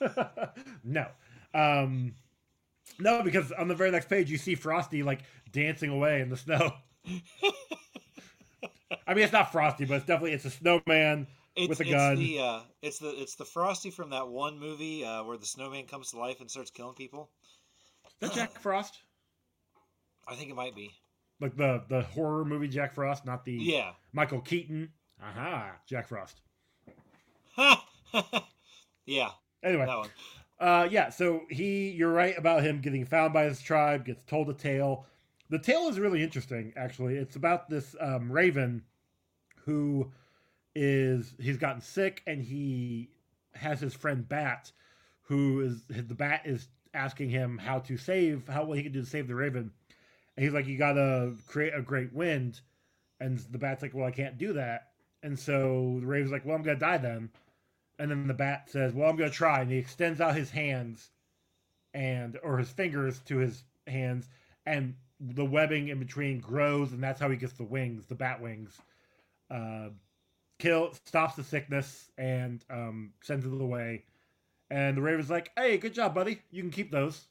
no. 0.84 1.06
Um 1.52 2.14
no, 2.98 3.22
because 3.22 3.52
on 3.52 3.68
the 3.68 3.74
very 3.74 3.90
next 3.90 4.08
page 4.08 4.30
you 4.30 4.38
see 4.38 4.54
Frosty 4.54 5.02
like 5.02 5.20
dancing 5.52 5.90
away 5.90 6.20
in 6.20 6.28
the 6.30 6.36
snow. 6.36 6.72
I 9.06 9.14
mean 9.14 9.24
it's 9.24 9.32
not 9.32 9.52
Frosty, 9.52 9.84
but 9.84 9.94
it's 9.94 10.06
definitely 10.06 10.32
it's 10.32 10.44
a 10.44 10.50
snowman. 10.50 11.26
It's, 11.56 11.68
With 11.68 11.80
a 11.80 11.82
it's 11.82 11.90
gun. 11.92 12.16
The, 12.16 12.38
uh, 12.38 12.60
it's 12.80 12.98
the 12.98 13.10
it's 13.10 13.34
the 13.34 13.44
Frosty 13.44 13.90
from 13.90 14.10
that 14.10 14.28
one 14.28 14.58
movie 14.58 15.04
uh, 15.04 15.24
where 15.24 15.36
the 15.36 15.46
snowman 15.46 15.86
comes 15.86 16.10
to 16.12 16.18
life 16.18 16.40
and 16.40 16.50
starts 16.50 16.70
killing 16.70 16.94
people. 16.94 17.30
Is 18.20 18.30
that 18.30 18.34
Jack 18.34 18.52
Frost? 18.60 18.98
I 20.28 20.34
think 20.36 20.50
it 20.50 20.54
might 20.56 20.76
be. 20.76 20.90
Like 21.40 21.56
the 21.56 21.82
the 21.88 22.02
horror 22.02 22.44
movie 22.44 22.68
Jack 22.68 22.94
Frost, 22.94 23.26
not 23.26 23.44
the 23.44 23.52
Yeah. 23.52 23.92
Michael 24.12 24.40
Keaton. 24.40 24.90
Aha, 25.22 25.72
Jack 25.86 26.08
Frost. 26.08 26.40
yeah, 29.06 29.30
Anyway, 29.62 29.84
that 29.86 29.98
one. 29.98 30.08
Uh, 30.60 30.86
yeah, 30.90 31.08
so 31.08 31.42
he, 31.48 31.88
you're 31.90 32.12
right 32.12 32.36
about 32.36 32.62
him 32.62 32.82
getting 32.82 33.06
found 33.06 33.32
by 33.32 33.44
his 33.44 33.62
tribe, 33.62 34.04
gets 34.04 34.22
told 34.24 34.50
a 34.50 34.54
tale. 34.54 35.06
The 35.48 35.58
tale 35.58 35.88
is 35.88 35.98
really 35.98 36.22
interesting, 36.22 36.74
actually. 36.76 37.16
It's 37.16 37.36
about 37.36 37.70
this 37.70 37.96
um, 37.98 38.30
raven 38.30 38.84
who 39.64 40.12
is, 40.74 41.34
he's 41.40 41.56
gotten 41.56 41.80
sick 41.80 42.22
and 42.26 42.42
he 42.42 43.08
has 43.54 43.80
his 43.80 43.94
friend 43.94 44.28
Bat, 44.28 44.70
who 45.22 45.62
is, 45.62 45.82
the 45.88 46.14
Bat 46.14 46.42
is 46.44 46.68
asking 46.92 47.30
him 47.30 47.56
how 47.56 47.78
to 47.80 47.96
save, 47.96 48.46
how 48.46 48.64
what 48.64 48.76
he 48.76 48.84
can 48.84 48.92
do 48.92 49.00
to 49.00 49.06
save 49.06 49.28
the 49.28 49.34
raven. 49.34 49.72
And 50.36 50.44
he's 50.44 50.52
like, 50.52 50.66
you 50.66 50.76
gotta 50.76 51.32
create 51.46 51.72
a 51.74 51.80
great 51.80 52.12
wind. 52.12 52.60
And 53.18 53.38
the 53.50 53.58
Bat's 53.58 53.80
like, 53.80 53.94
well, 53.94 54.06
I 54.06 54.10
can't 54.10 54.38
do 54.38 54.52
that. 54.52 54.88
And 55.22 55.38
so 55.38 55.98
the 56.00 56.06
raven's 56.06 56.32
like, 56.32 56.44
well, 56.44 56.54
I'm 56.54 56.62
gonna 56.62 56.78
die 56.78 56.98
then. 56.98 57.30
And 58.00 58.12
then 58.12 58.28
the 58.28 58.34
bat 58.34 58.70
says, 58.70 58.94
"Well, 58.94 59.10
I'm 59.10 59.16
going 59.16 59.30
to 59.30 59.36
try." 59.36 59.60
And 59.62 59.70
he 59.70 59.78
extends 59.78 60.20
out 60.20 60.36
his 60.36 60.50
hands 60.50 61.10
and 61.94 62.38
or 62.42 62.58
his 62.58 62.70
fingers 62.70 63.20
to 63.20 63.38
his 63.38 63.64
hands 63.86 64.28
and 64.66 64.96
the 65.20 65.44
webbing 65.44 65.88
in 65.88 65.98
between 66.00 66.40
grows 66.40 66.92
and 66.92 67.02
that's 67.02 67.20
how 67.20 67.30
he 67.30 67.36
gets 67.36 67.54
the 67.54 67.64
wings, 67.64 68.06
the 68.06 68.14
bat 68.16 68.40
wings. 68.40 68.80
Uh 69.50 69.90
kill 70.58 70.92
stops 70.92 71.36
the 71.36 71.44
sickness 71.44 72.10
and 72.18 72.64
um 72.70 73.12
sends 73.22 73.46
it 73.46 73.52
away. 73.52 74.04
And 74.70 74.96
the 74.96 75.02
raven's 75.02 75.30
like, 75.30 75.50
"Hey, 75.56 75.78
good 75.78 75.94
job, 75.94 76.14
buddy. 76.14 76.42
You 76.50 76.62
can 76.62 76.70
keep 76.70 76.90
those." 76.90 77.26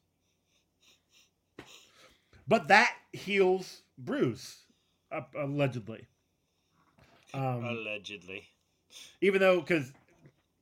But 2.48 2.68
that 2.70 2.96
heals 3.14 3.84
Bruce 3.98 4.66
uh, 5.12 5.22
allegedly. 5.36 6.08
Um, 7.34 7.66
Allegedly. 7.66 8.50
even 9.22 9.40
though 9.42 9.60
because 9.62 9.94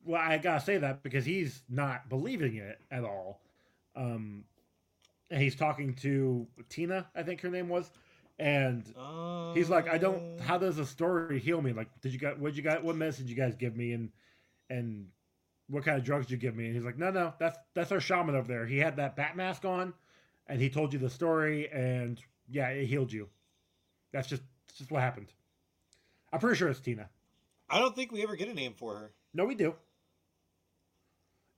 well 0.08 0.22
i 0.22 0.38
gotta 0.38 0.64
say 0.64 0.78
that 0.78 1.04
because 1.04 1.26
he's 1.26 1.62
not 1.70 2.10
believing 2.10 2.56
it 2.56 2.80
at 2.90 3.04
all. 3.04 3.42
Um 3.96 4.46
and 5.30 5.42
he's 5.42 5.56
talking 5.56 5.94
to 5.96 6.48
tina 6.70 7.08
i 7.16 7.22
think 7.24 7.42
her 7.42 7.50
name 7.50 7.68
was 7.68 7.92
and 8.40 8.86
he's 9.56 9.70
like 9.70 9.88
i 9.90 9.98
don't 9.98 10.40
how 10.40 10.58
does 10.58 10.78
the 10.78 10.86
story 10.86 11.40
heal 11.40 11.62
me? 11.62 11.74
Like 11.74 11.90
did 12.02 12.14
you 12.14 12.20
got 12.20 12.40
what 12.40 12.56
you 12.56 12.62
got 12.62 12.84
what 12.84 12.96
medicine 12.96 13.26
did 13.26 13.32
you 13.32 13.36
guys 13.38 13.56
give 13.56 13.76
me? 13.76 13.94
And 13.94 14.12
and 14.70 15.08
what 15.70 15.84
kind 15.84 15.98
of 15.98 16.04
drugs 16.06 16.28
did 16.28 16.34
you 16.34 16.38
give 16.38 16.56
me? 16.56 16.66
And 16.68 16.76
he's 16.76 16.86
like 16.86 16.98
no 16.98 17.12
no 17.12 17.34
that's 17.40 17.58
that's 17.76 17.92
our 17.92 18.00
shaman 18.00 18.36
over 18.36 18.48
there. 18.48 18.66
He 18.66 18.78
had 18.78 18.98
that 18.98 19.16
bat 19.16 19.36
mask 19.36 19.66
on 19.66 19.94
and 20.48 20.62
he 20.62 20.70
told 20.70 20.94
you 20.94 21.00
the 21.00 21.10
story 21.10 21.68
and 21.72 22.22
yeah 22.50 22.70
it 22.70 22.86
healed 22.86 23.12
you. 23.12 23.28
That's 24.14 24.28
just 24.28 24.44
that's 24.68 24.78
just 24.78 24.92
what 24.92 25.02
happened. 25.02 25.34
I'm 26.32 26.40
pretty 26.40 26.58
sure 26.58 26.70
it's 26.70 26.80
tina. 26.80 27.10
I 27.70 27.80
don't 27.80 27.96
think 27.96 28.12
we 28.12 28.22
ever 28.24 28.36
get 28.36 28.48
a 28.48 28.54
name 28.54 28.74
for 28.78 28.96
her. 28.96 29.12
no, 29.34 29.46
we 29.46 29.56
do. 29.56 29.76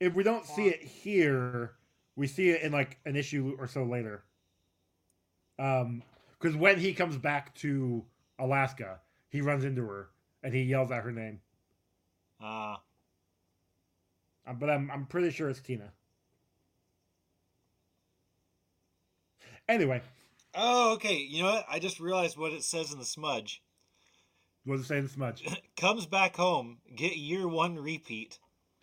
If 0.00 0.14
we 0.14 0.22
don't 0.24 0.46
see 0.46 0.68
it 0.68 0.82
here, 0.82 1.72
we 2.16 2.26
see 2.26 2.50
it 2.50 2.62
in 2.62 2.72
like 2.72 2.98
an 3.04 3.16
issue 3.16 3.54
or 3.58 3.68
so 3.68 3.84
later. 3.84 4.24
Um, 5.58 6.02
because 6.38 6.56
when 6.56 6.78
he 6.78 6.94
comes 6.94 7.18
back 7.18 7.54
to 7.56 8.04
Alaska, 8.38 9.00
he 9.28 9.42
runs 9.42 9.64
into 9.64 9.82
her 9.86 10.08
and 10.42 10.54
he 10.54 10.62
yells 10.62 10.90
out 10.90 11.04
her 11.04 11.12
name. 11.12 11.40
Ah, 12.40 12.80
Uh, 14.46 14.54
but 14.54 14.70
I'm 14.70 14.90
I'm 14.90 15.06
pretty 15.06 15.30
sure 15.30 15.50
it's 15.50 15.60
Tina. 15.60 15.92
Anyway, 19.68 20.00
oh, 20.54 20.94
okay. 20.94 21.16
You 21.16 21.42
know 21.42 21.50
what? 21.52 21.66
I 21.70 21.78
just 21.78 22.00
realized 22.00 22.36
what 22.36 22.52
it 22.52 22.64
says 22.64 22.92
in 22.92 22.98
the 22.98 23.04
smudge. 23.04 23.62
what 24.64 24.76
does 24.76 24.84
it 24.86 24.88
say 24.88 24.98
in 24.98 25.04
the 25.04 25.10
smudge? 25.10 25.44
Comes 25.76 26.06
back 26.06 26.36
home, 26.36 26.78
get 26.96 27.16
year 27.16 27.46
one 27.46 27.76
repeat. 27.78 28.38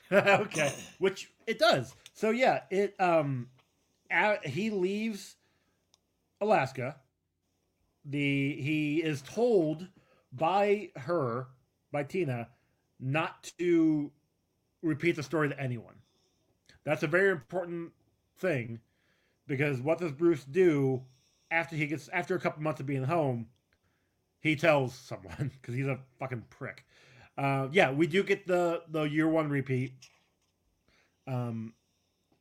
okay, 0.12 0.74
which 1.00 1.30
it 1.46 1.60
does. 1.60 1.94
So 2.14 2.30
yeah, 2.32 2.62
it 2.70 3.00
um, 3.00 3.48
a 4.12 4.38
he 4.48 4.70
leaves 4.70 5.36
Alaska. 6.42 6.96
The 8.06 8.62
he 8.62 9.04
is 9.04 9.22
told 9.22 9.88
by 10.32 10.90
her, 10.96 11.48
by 11.92 12.04
Tina, 12.04 12.50
not 13.00 13.52
to 13.60 14.12
repeat 14.82 15.16
the 15.16 15.24
story 15.24 15.50
to 15.50 15.60
anyone. 15.60 15.96
That's 16.84 17.04
a 17.04 17.08
very 17.08 17.32
important 17.32 17.92
thing 18.38 18.80
because 19.46 19.82
what 19.82 19.98
does 19.98 20.12
Bruce 20.12 20.46
do 20.46 21.02
after 21.52 21.76
he 21.76 21.88
gets 21.88 22.08
after 22.10 22.36
a 22.36 22.40
couple 22.40 22.64
months 22.64 22.80
of 22.80 22.86
being 22.86 23.04
home? 23.04 23.48
He 24.40 24.56
tells 24.56 24.94
someone 24.96 25.52
because 25.62 25.76
he's 25.76 25.88
a 25.88 26.00
fucking 26.20 26.46
prick. 26.50 26.86
Uh, 27.38 27.67
yeah, 27.72 27.91
we 27.91 28.08
do 28.08 28.24
get 28.24 28.48
the 28.48 28.84
the 28.89 29.03
year 29.03 29.27
one 29.27 29.50
repeat. 29.50 29.94
Um, 31.27 31.74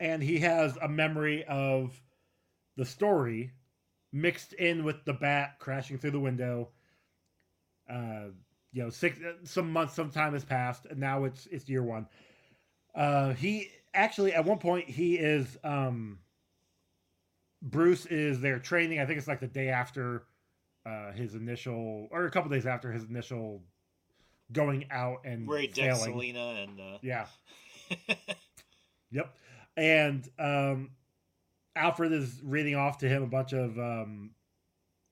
and 0.01 0.23
he 0.23 0.39
has 0.39 0.77
a 0.81 0.89
memory 0.89 1.45
of 1.45 2.01
the 2.77 2.85
story 2.85 3.53
mixed 4.13 4.53
in 4.55 4.85
with 4.85 5.05
the 5.05 5.13
bat 5.13 5.59
crashing 5.59 5.99
through 5.99 6.13
the 6.13 6.21
window. 6.21 6.71
Uh, 7.89 8.29
you 8.73 8.83
know, 8.83 8.91
six 8.91 9.19
some 9.45 9.71
months, 9.71 9.95
some 9.95 10.11
time 10.11 10.33
has 10.33 10.45
passed, 10.45 10.87
and 10.87 10.99
now 10.99 11.25
it's 11.25 11.47
it's 11.47 11.69
year 11.69 11.83
one. 11.83 12.07
Uh, 12.95 13.35
he 13.35 13.71
actually 13.95 14.33
at 14.33 14.45
one 14.45 14.59
point 14.59 14.89
he 14.89 15.17
is 15.17 15.59
um 15.65 16.19
Bruce 17.63 18.07
is 18.07 18.41
there 18.41 18.59
training. 18.59 19.01
I 19.01 19.07
think 19.07 19.19
it's 19.19 19.29
like 19.29 19.41
the 19.41 19.47
day 19.47 19.69
after 19.69 20.25
uh, 20.85 21.13
his 21.13 21.35
initial, 21.35 22.09
or 22.11 22.27
a 22.27 22.31
couple 22.31 22.51
days 22.51 22.67
after 22.67 22.93
his 22.93 23.05
initial 23.05 23.63
going 24.53 24.87
out 24.91 25.23
and 25.25 25.47
Where 25.47 25.61
he 25.61 25.67
decks 25.69 25.99
failing. 25.99 26.13
Selina 26.13 26.49
and 26.63 26.81
uh, 26.81 26.99
Yeah. 27.03 27.27
Yep. 29.13 29.35
And 29.77 30.29
um, 30.39 30.91
Alfred 31.77 32.13
is 32.13 32.41
reading 32.43 32.75
off 32.75 32.99
to 32.99 33.09
him 33.09 33.23
a 33.23 33.29
bunch 33.29 33.53
of 33.53 33.79
um, 33.79 34.31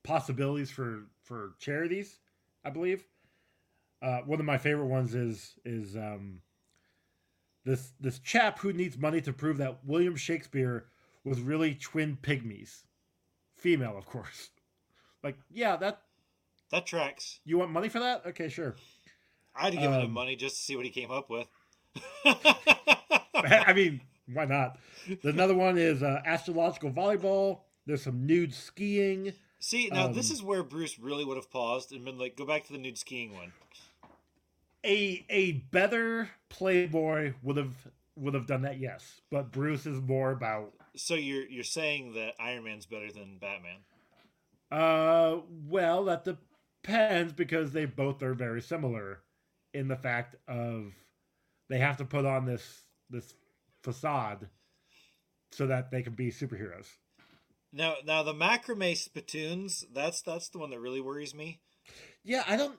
possibilities 0.03 0.71
for 0.71 1.05
for 1.23 1.55
charities, 1.59 2.19
I 2.64 2.71
believe. 2.71 3.05
Uh, 4.03 4.19
one 4.26 4.41
of 4.41 4.47
my 4.47 4.59
favorite 4.59 4.87
ones 4.87 5.14
is 5.14 5.55
is 5.64 5.97
um, 5.97 6.41
this 7.64 7.93
this 8.00 8.19
chap 8.19 8.59
who 8.59 8.73
needs 8.73 8.99
money 8.99 9.21
to 9.21 9.33
prove 9.33 9.59
that 9.59 9.85
William 9.85 10.17
Shakespeare 10.17 10.87
was 11.25 11.41
really 11.41 11.75
twin 11.75 12.19
pygmies, 12.21 12.83
female, 13.55 13.97
of 13.97 14.07
course. 14.07 14.50
Like, 15.23 15.38
yeah, 15.50 15.76
that 15.76 16.03
that 16.71 16.87
tracks. 16.87 17.41
you 17.45 17.59
want 17.59 17.71
money 17.71 17.88
for 17.88 18.00
that? 18.00 18.26
Okay, 18.26 18.49
sure. 18.49 18.75
I'd 19.57 19.75
have 19.75 19.83
given 19.83 20.01
him 20.01 20.07
Um, 20.07 20.13
money 20.13 20.37
just 20.37 20.57
to 20.57 20.63
see 20.63 20.77
what 20.77 20.85
he 20.85 20.91
came 20.91 21.11
up 21.11 21.31
with. 21.31 21.47
I 22.25 23.73
mean, 23.75 24.01
why 24.33 24.45
not? 24.47 24.79
Another 25.23 25.55
one 25.55 25.79
is 25.79 26.03
uh, 26.03 26.23
astrological 26.25 26.91
volleyball. 26.91 27.61
There's 27.87 28.03
some 28.03 28.27
nude 28.27 28.55
skiing. 28.55 29.35
see, 29.59 29.89
now 29.93 30.09
this 30.09 30.31
um, 30.31 30.35
is 30.35 30.43
where 30.43 30.63
Bruce 30.63 30.99
really 30.99 31.25
would 31.25 31.37
have 31.37 31.51
paused 31.51 31.93
and 31.93 32.05
been 32.05 32.19
like, 32.19 32.37
"Go 32.37 32.47
back 32.47 32.65
to 32.67 32.73
the 32.73 32.79
nude 32.79 32.99
skiing 32.99 33.35
one." 33.35 33.53
A 34.85 35.25
a 35.31 35.53
better 35.53 36.31
Playboy 36.49 37.35
would 37.43 37.57
have 37.57 37.75
would 38.17 38.35
have 38.35 38.47
done 38.47 38.63
that, 38.63 38.79
yes. 38.79 39.21
But 39.31 39.53
Bruce 39.53 39.87
is 39.87 40.01
more 40.01 40.31
about 40.33 40.75
So 40.97 41.15
you're 41.15 41.47
you're 41.47 41.65
saying 41.65 42.15
that 42.15 42.35
Iron 42.41 42.65
Man's 42.65 42.87
better 42.87 43.11
than 43.13 43.39
Batman? 43.39 43.85
uh 44.71 45.41
well, 45.67 46.05
that 46.05 46.25
depends 46.25 47.33
because 47.33 47.73
they 47.73 47.85
both 47.87 48.23
are 48.23 48.35
very 48.35 48.61
similar 48.63 49.24
in 49.75 49.88
the 49.88 49.97
fact 49.97 50.37
of 50.49 50.95
they 51.69 51.78
have 51.78 51.99
to 51.99 52.04
put 52.04 52.25
on 52.25 52.47
this 52.47 52.83
this 53.11 53.35
facade 53.83 54.49
so 55.52 55.66
that 55.66 55.90
they 55.90 56.02
can 56.02 56.14
be 56.14 56.31
superheroes. 56.31 56.87
Now, 57.73 57.97
now 58.04 58.23
the 58.23 58.33
macrame 58.33 58.97
spittoons. 58.97 59.85
That's 59.93 60.23
that's 60.23 60.49
the 60.49 60.59
one 60.59 60.71
that 60.71 60.81
really 60.81 61.00
worries 61.00 61.35
me. 61.35 61.61
Yeah, 62.23 62.45
I 62.47 62.57
don't. 62.57 62.78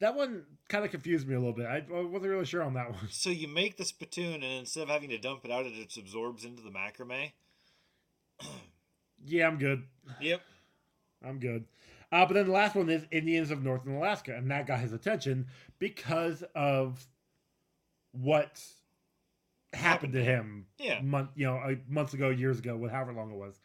That 0.00 0.14
one 0.14 0.44
kind 0.68 0.84
of 0.84 0.90
confused 0.90 1.26
me 1.28 1.34
a 1.34 1.38
little 1.38 1.54
bit. 1.54 1.66
I, 1.66 1.76
I 1.78 2.02
wasn't 2.02 2.30
really 2.30 2.44
sure 2.44 2.62
on 2.62 2.74
that 2.74 2.90
one. 2.90 3.08
So 3.10 3.30
you 3.30 3.48
make 3.48 3.76
the 3.76 3.84
spittoon, 3.84 4.34
and 4.34 4.60
instead 4.60 4.84
of 4.84 4.88
having 4.88 5.10
to 5.10 5.18
dump 5.18 5.44
it 5.44 5.50
out, 5.50 5.66
it 5.66 5.74
just 5.74 5.98
absorbs 5.98 6.44
into 6.44 6.62
the 6.62 6.70
macrame. 6.70 7.32
Yeah, 9.24 9.46
I'm 9.46 9.58
good. 9.58 9.84
Yep. 10.20 10.42
I'm 11.24 11.38
good. 11.38 11.64
Uh, 12.12 12.26
but 12.26 12.34
then 12.34 12.46
the 12.46 12.52
last 12.52 12.74
one 12.74 12.88
is 12.88 13.06
Indians 13.10 13.50
of 13.50 13.62
Northern 13.62 13.96
Alaska, 13.96 14.34
and 14.34 14.50
that 14.50 14.66
got 14.66 14.80
his 14.80 14.92
attention 14.92 15.46
because 15.78 16.44
of 16.54 17.06
what 18.12 18.62
happened 19.72 20.12
to 20.12 20.22
him. 20.22 20.66
Yeah. 20.78 21.00
month, 21.00 21.30
you 21.34 21.46
know, 21.46 21.76
months 21.88 22.14
ago, 22.14 22.30
years 22.30 22.58
ago, 22.58 22.88
however 22.88 23.12
long 23.12 23.30
it 23.30 23.36
was. 23.36 23.58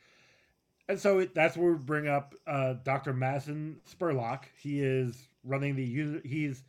And 0.88 1.00
so 1.00 1.20
it, 1.20 1.36
that's 1.36 1.56
where 1.56 1.74
we 1.74 1.78
bring 1.78 2.08
up 2.08 2.34
uh, 2.48 2.74
Dr. 2.84 3.14
Madison 3.14 3.78
Spurlock. 3.88 4.46
He 4.60 4.82
is 4.82 5.28
running 5.44 5.76
the 5.76 6.22
he's 6.26 6.64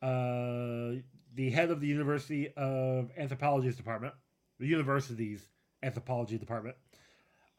uh, 0.00 1.00
the 1.34 1.50
head 1.50 1.70
of 1.70 1.80
the 1.80 1.86
University 1.86 2.48
of 2.56 3.10
Anthropology's 3.18 3.76
department, 3.76 4.14
the 4.58 4.66
university's 4.66 5.46
anthropology 5.82 6.38
department. 6.38 6.76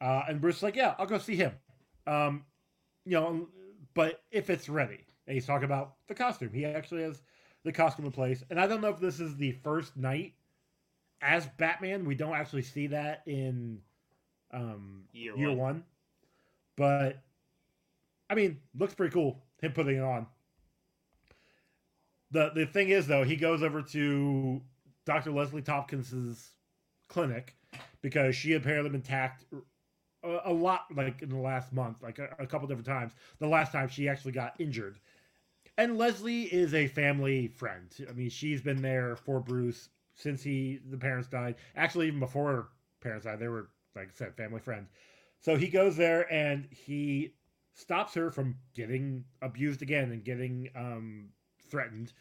Uh, 0.00 0.22
and 0.28 0.40
Bruce 0.40 0.56
is 0.56 0.62
like, 0.62 0.76
yeah, 0.76 0.94
I'll 0.98 1.06
go 1.06 1.18
see 1.18 1.36
him. 1.36 1.52
Um, 2.06 2.44
you 3.06 3.12
know, 3.12 3.48
but 3.94 4.22
if 4.30 4.50
it's 4.50 4.68
ready, 4.68 5.06
and 5.26 5.34
he's 5.34 5.46
talking 5.46 5.64
about 5.64 5.94
the 6.08 6.14
costume, 6.14 6.50
he 6.52 6.66
actually 6.66 7.02
has 7.02 7.22
the 7.64 7.72
costume 7.72 8.04
in 8.06 8.12
place. 8.12 8.44
And 8.50 8.60
I 8.60 8.66
don't 8.66 8.80
know 8.80 8.90
if 8.90 9.00
this 9.00 9.20
is 9.20 9.36
the 9.36 9.52
first 9.52 9.96
night 9.96 10.34
as 11.22 11.46
Batman. 11.56 12.04
We 12.04 12.14
don't 12.14 12.34
actually 12.34 12.62
see 12.62 12.88
that 12.88 13.22
in 13.26 13.80
um, 14.52 15.04
Year 15.12 15.36
year 15.36 15.48
one. 15.50 15.58
one. 15.58 15.84
But 16.76 17.22
I 18.28 18.34
mean, 18.34 18.58
looks 18.76 18.94
pretty 18.94 19.12
cool. 19.14 19.42
Him 19.60 19.72
putting 19.72 19.96
it 19.96 20.02
on. 20.02 20.26
The 22.32 22.50
the 22.54 22.66
thing 22.66 22.90
is 22.90 23.06
though, 23.06 23.24
he 23.24 23.36
goes 23.36 23.62
over 23.62 23.82
to 23.82 24.60
Dr. 25.04 25.30
Leslie 25.30 25.62
Thompkins's 25.62 26.50
clinic 27.08 27.54
because 28.02 28.34
she 28.36 28.54
apparently 28.54 28.90
been 28.90 29.00
attacked 29.00 29.44
a, 30.22 30.38
a 30.46 30.52
lot 30.52 30.86
like 30.94 31.22
in 31.22 31.28
the 31.30 31.36
last 31.36 31.72
month, 31.72 32.02
like 32.02 32.18
a, 32.18 32.28
a 32.38 32.46
couple 32.46 32.66
different 32.68 32.86
times. 32.86 33.12
The 33.38 33.48
last 33.48 33.72
time 33.72 33.88
she 33.88 34.08
actually 34.08 34.32
got 34.32 34.54
injured. 34.58 34.98
And 35.78 35.98
Leslie 35.98 36.44
is 36.44 36.72
a 36.74 36.86
family 36.86 37.48
friend. 37.48 37.88
I 38.08 38.12
mean, 38.12 38.30
she's 38.30 38.62
been 38.62 38.80
there 38.80 39.16
for 39.16 39.40
Bruce 39.40 39.90
since 40.14 40.42
he 40.42 40.80
the 40.90 40.96
parents 40.96 41.28
died. 41.28 41.56
Actually, 41.76 42.06
even 42.08 42.20
before 42.20 42.68
parents 43.00 43.26
died, 43.26 43.38
they 43.40 43.48
were 43.48 43.68
like 43.94 44.08
I 44.08 44.12
said, 44.14 44.36
family 44.36 44.60
friend. 44.60 44.86
So 45.40 45.56
he 45.56 45.68
goes 45.68 45.96
there 45.96 46.30
and 46.32 46.66
he 46.70 47.34
stops 47.74 48.14
her 48.14 48.30
from 48.30 48.56
getting 48.74 49.24
abused 49.42 49.82
again 49.82 50.10
and 50.12 50.24
getting 50.24 50.70
um, 50.74 51.28
threatened. 51.68 52.12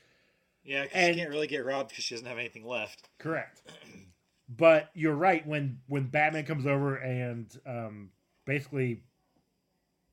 Yeah, 0.64 0.86
And- 0.94 1.16
she 1.16 1.20
can't 1.22 1.30
really 1.30 1.48
get 1.48 1.66
robbed 1.66 1.90
because 1.90 2.04
she 2.04 2.16
doesn't 2.16 2.28
have 2.28 2.38
anything 2.38 2.66
left. 2.66 3.10
Correct. 3.20 3.62
But 4.48 4.92
you're 4.94 5.16
right 5.16 5.46
when 5.48 5.80
when 5.88 6.06
Batman 6.08 6.46
comes 6.46 6.66
over 6.68 6.96
and 6.98 7.52
um, 7.66 8.10
basically, 8.46 9.02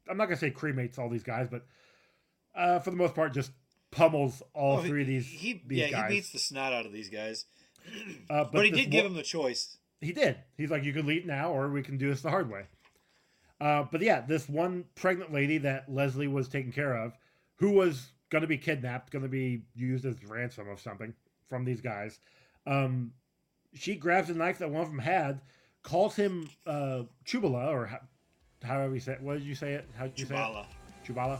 I'm 0.08 0.16
not 0.16 0.26
gonna 0.26 0.36
say 0.36 0.50
cremates 0.50 0.98
all 0.98 1.08
these 1.10 1.22
guys, 1.22 1.48
but 1.50 1.66
uh, 2.54 2.78
for 2.80 2.90
the 2.90 2.96
most 2.96 3.14
part, 3.14 3.34
just 3.34 3.50
pummels 3.90 4.42
all 4.54 4.78
Oh, 4.78 4.82
three 4.82 5.02
of 5.02 5.06
these. 5.06 5.26
He 5.26 5.62
these 5.66 5.78
yeah, 5.80 5.90
guys. 5.90 6.10
he 6.10 6.16
beats 6.16 6.32
the 6.32 6.38
snot 6.38 6.72
out 6.72 6.86
of 6.86 6.92
these 6.92 7.08
guys. 7.10 7.44
Uh, 8.30 8.44
But, 8.44 8.64
he 8.64 8.70
did 8.70 8.90
give 8.90 9.02
one- 9.04 9.12
him 9.12 9.16
the 9.16 9.22
choice. 9.24 9.76
He 10.00 10.12
did. 10.12 10.36
He's 10.56 10.70
like, 10.70 10.84
you 10.84 10.92
can 10.92 11.04
leave 11.06 11.26
now, 11.26 11.52
or 11.52 11.68
we 11.68 11.82
can 11.82 11.96
do 11.98 12.08
this 12.08 12.22
the 12.22 12.30
hard 12.30 12.50
way. 12.50 12.64
Uh, 13.60 13.84
but 13.90 14.00
yeah, 14.00 14.20
this 14.20 14.48
one 14.48 14.84
pregnant 14.94 15.32
lady 15.32 15.58
that 15.58 15.92
Leslie 15.92 16.26
was 16.28 16.48
taking 16.48 16.72
care 16.72 16.96
of, 16.96 17.12
who 17.56 17.70
was 17.72 18.12
going 18.30 18.42
to 18.42 18.48
be 18.48 18.56
kidnapped, 18.58 19.12
going 19.12 19.22
to 19.24 19.28
be 19.28 19.62
used 19.74 20.04
as 20.04 20.16
ransom 20.24 20.68
of 20.68 20.80
something 20.80 21.12
from 21.48 21.64
these 21.64 21.80
guys, 21.80 22.18
um, 22.66 23.12
she 23.74 23.94
grabs 23.94 24.30
a 24.30 24.34
knife 24.34 24.58
that 24.58 24.70
one 24.70 24.82
of 24.82 24.88
them 24.88 24.98
had, 24.98 25.40
calls 25.82 26.16
him 26.16 26.48
uh, 26.66 27.02
Chubala, 27.26 27.68
or 27.68 27.86
ho- 27.86 27.98
however 28.62 28.94
you 28.94 29.00
say 29.00 29.12
it. 29.12 29.22
What 29.22 29.34
did 29.34 29.44
you 29.44 29.54
say 29.54 29.74
it? 29.74 29.88
How 29.96 30.06
did 30.06 30.18
you 30.18 30.26
say 30.26 30.34
it? 30.34 30.66
Chubala. 31.06 31.38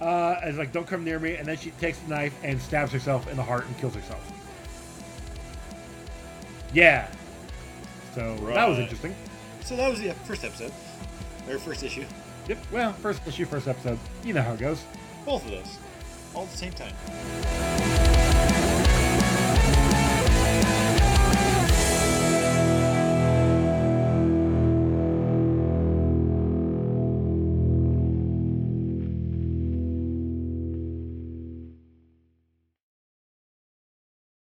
Uh, 0.00 0.36
and 0.42 0.50
is 0.50 0.58
like, 0.58 0.72
don't 0.72 0.86
come 0.86 1.04
near 1.04 1.18
me. 1.18 1.36
And 1.36 1.46
then 1.46 1.56
she 1.56 1.70
takes 1.72 1.98
the 1.98 2.08
knife 2.08 2.34
and 2.42 2.60
stabs 2.60 2.92
herself 2.92 3.28
in 3.30 3.36
the 3.36 3.42
heart 3.42 3.66
and 3.66 3.78
kills 3.78 3.94
herself. 3.94 4.32
Yeah. 6.72 7.08
So 8.14 8.36
that 8.46 8.68
was 8.68 8.78
interesting. 8.78 9.14
So 9.60 9.76
that 9.76 9.88
was 9.88 10.00
the 10.00 10.12
first 10.12 10.44
episode, 10.44 10.72
or 11.48 11.58
first 11.58 11.82
issue. 11.82 12.04
Yep. 12.48 12.58
Well, 12.70 12.92
first 12.92 13.26
issue, 13.26 13.44
first 13.44 13.68
episode. 13.68 13.98
You 14.24 14.34
know 14.34 14.42
how 14.42 14.52
it 14.52 14.60
goes. 14.60 14.82
Both 15.24 15.44
of 15.46 15.52
those, 15.52 15.78
all 16.34 16.42
at 16.42 16.50
the 16.50 16.56
same 16.56 16.72
time. 16.72 18.03